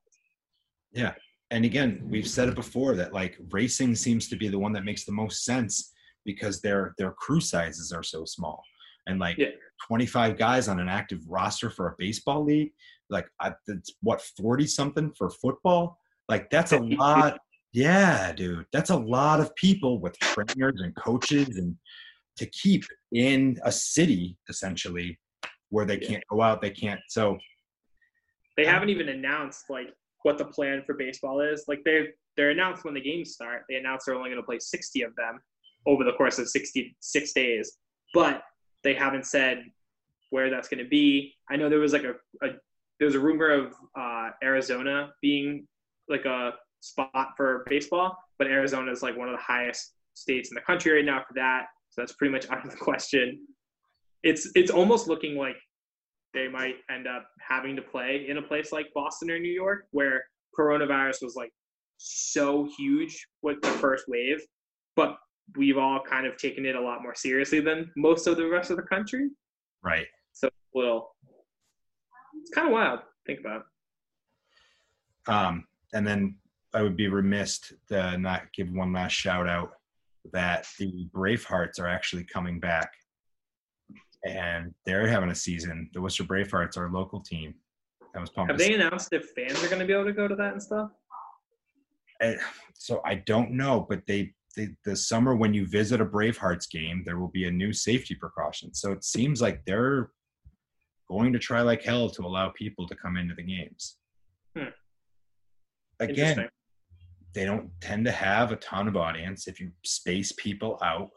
[0.92, 1.14] Yeah.
[1.50, 4.84] And again, we've said it before that like racing seems to be the one that
[4.84, 5.92] makes the most sense
[6.28, 8.62] because their their crew sizes are so small.
[9.06, 9.52] And like Yeah.
[9.86, 12.72] 25 guys on an active roster for a baseball league,
[13.08, 15.98] like I, that's what 40 something for football.
[16.28, 17.38] Like that's a lot.
[17.72, 21.74] Yeah, dude, that's a lot of people with trainers and coaches and
[22.36, 22.82] to keep
[23.12, 25.18] in a city essentially
[25.70, 26.08] where they Yeah.
[26.08, 27.00] can't go out, they can't.
[27.08, 27.38] So
[28.58, 29.88] They haven't even announced like
[30.24, 31.64] what the plan for baseball is.
[31.68, 33.62] Like they they're announced when the games start.
[33.68, 35.40] They announced they're only going to play 60 of them
[35.88, 37.78] over the course of 66 days,
[38.14, 38.42] but
[38.84, 39.64] they haven't said
[40.30, 41.34] where that's going to be.
[41.50, 42.14] I know there was like a,
[42.46, 42.50] a
[42.98, 45.66] there was a rumor of uh, Arizona being
[46.08, 50.54] like a spot for baseball, but Arizona is like one of the highest states in
[50.54, 51.66] the country right now for that.
[51.90, 53.38] So that's pretty much out of the question.
[54.22, 55.56] It's it's almost looking like
[56.34, 59.86] they might end up having to play in a place like Boston or New York
[59.92, 60.24] where
[60.58, 61.52] coronavirus was like
[61.96, 64.40] so huge with the first wave,
[64.94, 65.16] but
[65.56, 68.70] we've all kind of taken it a lot more seriously than most of the rest
[68.70, 69.28] of the country.
[69.82, 70.06] Right.
[70.32, 71.10] So well,
[72.40, 73.00] it's kind of wild.
[73.00, 73.62] to Think about.
[75.26, 75.32] it.
[75.32, 76.36] Um, and then
[76.74, 79.72] I would be remiss to not give one last shout out
[80.32, 82.90] that the Bravehearts are actually coming back,
[84.26, 85.90] and they're having a season.
[85.94, 87.54] The Worcester Bravehearts, our local team,
[88.12, 88.50] that was pumped.
[88.50, 90.62] Have they announced if fans are going to be able to go to that and
[90.62, 90.90] stuff?
[92.20, 92.36] Eh,
[92.74, 97.02] so I don't know, but they, they the summer when you visit a Bravehearts game,
[97.04, 98.74] there will be a new safety precaution.
[98.74, 100.10] So it seems like they're
[101.08, 103.96] going to try like hell to allow people to come into the games.
[104.56, 104.64] Hmm.
[106.00, 106.48] Again,
[107.34, 109.46] they don't tend to have a ton of audience.
[109.48, 111.10] If you space people out,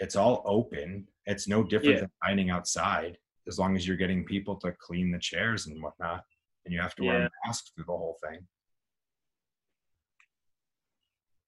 [0.00, 1.06] it's all open.
[1.26, 2.00] It's no different Yeah.
[2.00, 6.24] than dining outside, as long as you're getting people to clean the chairs and whatnot,
[6.64, 7.26] and you have to wear Yeah.
[7.26, 8.46] a mask through the whole thing.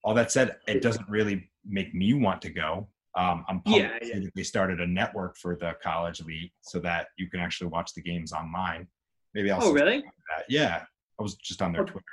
[0.05, 2.89] All that said, it doesn't really make me want to go.
[3.17, 4.19] Um, I'm pumped Yeah, yeah.
[4.21, 7.95] that they started a network for the college league so that you can actually watch
[7.95, 8.87] the games online.
[9.35, 10.01] Maybe I'll Oh, really?
[10.03, 10.45] that.
[10.49, 10.85] Yeah,
[11.19, 11.87] I was just on their Oh.
[11.87, 12.05] Twitter.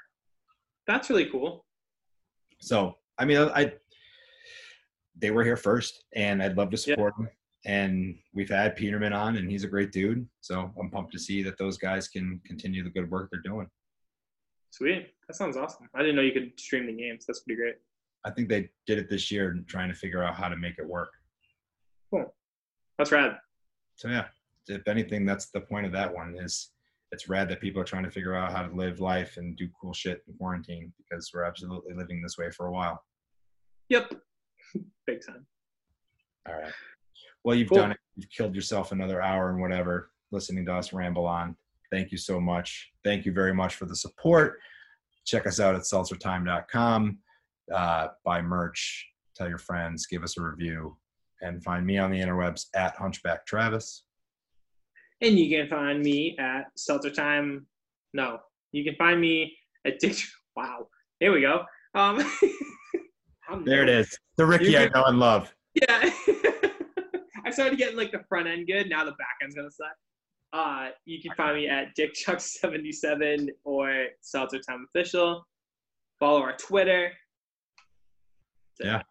[0.88, 1.66] That's really cool.
[2.60, 3.74] So I mean, I, I
[5.18, 6.96] they were here first, and I'd love to Yeah.
[6.96, 7.30] support them.
[7.66, 10.28] And we've had Peterman on, and he's a great dude.
[10.40, 13.68] So I'm pumped to see that those guys can continue the good work they're doing.
[14.72, 15.08] Sweet.
[15.28, 15.88] That sounds awesome.
[15.94, 17.26] I didn't know you could stream the games.
[17.28, 17.76] That's pretty great.
[18.26, 20.76] I think they did it this year, and trying to figure out how to make
[20.78, 21.10] it work.
[22.12, 22.34] Cool.
[22.98, 23.38] That's rad.
[23.96, 24.26] So yeah,
[24.68, 26.36] if anything, that's the point of that one.
[26.40, 26.72] Is
[27.12, 29.68] it's rad that people are trying to figure out how to live life and do
[29.80, 33.04] cool shit in quarantine because we're absolutely living this way for a while.
[33.90, 34.14] Yep.
[35.08, 35.46] Big time.
[36.48, 36.72] All right.
[37.44, 37.80] Well, you've Cool.
[37.80, 37.98] done it.
[38.16, 41.56] You've killed yourself another hour and whatever listening to us ramble on.
[41.92, 42.92] Thank you so much.
[43.04, 44.60] Thank you very much for the support.
[45.26, 47.20] Check us out at seltzertime.com.
[47.74, 50.98] Uh, buy merch, tell your friends, give us a review,
[51.42, 54.04] and find me on the interwebs at Hunchback Travis.
[55.22, 57.68] And you can find me at Seltzer Time.
[58.14, 58.40] No,
[58.72, 59.56] you can find me
[59.86, 60.18] at Dick.
[60.58, 60.88] Wow.
[61.22, 61.64] Here we go.
[61.96, 62.22] Um,
[63.66, 64.18] There it is.
[64.38, 65.54] The Ricky You I know and love.
[65.74, 66.10] Yeah.
[67.46, 68.90] I started getting like the front end good.
[68.90, 69.96] Now the back end's gonna suck.
[70.54, 75.46] Uh, you can find me at DickChuck77 or Seltzer Time Official.
[76.20, 77.12] Follow our Twitter.
[78.80, 79.02] Yeah.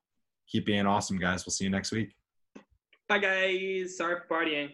[0.48, 1.46] Keep being awesome, guys.
[1.46, 2.14] We'll see you next week.
[3.08, 3.96] Bye guys.
[3.96, 4.70] Sorry for partying.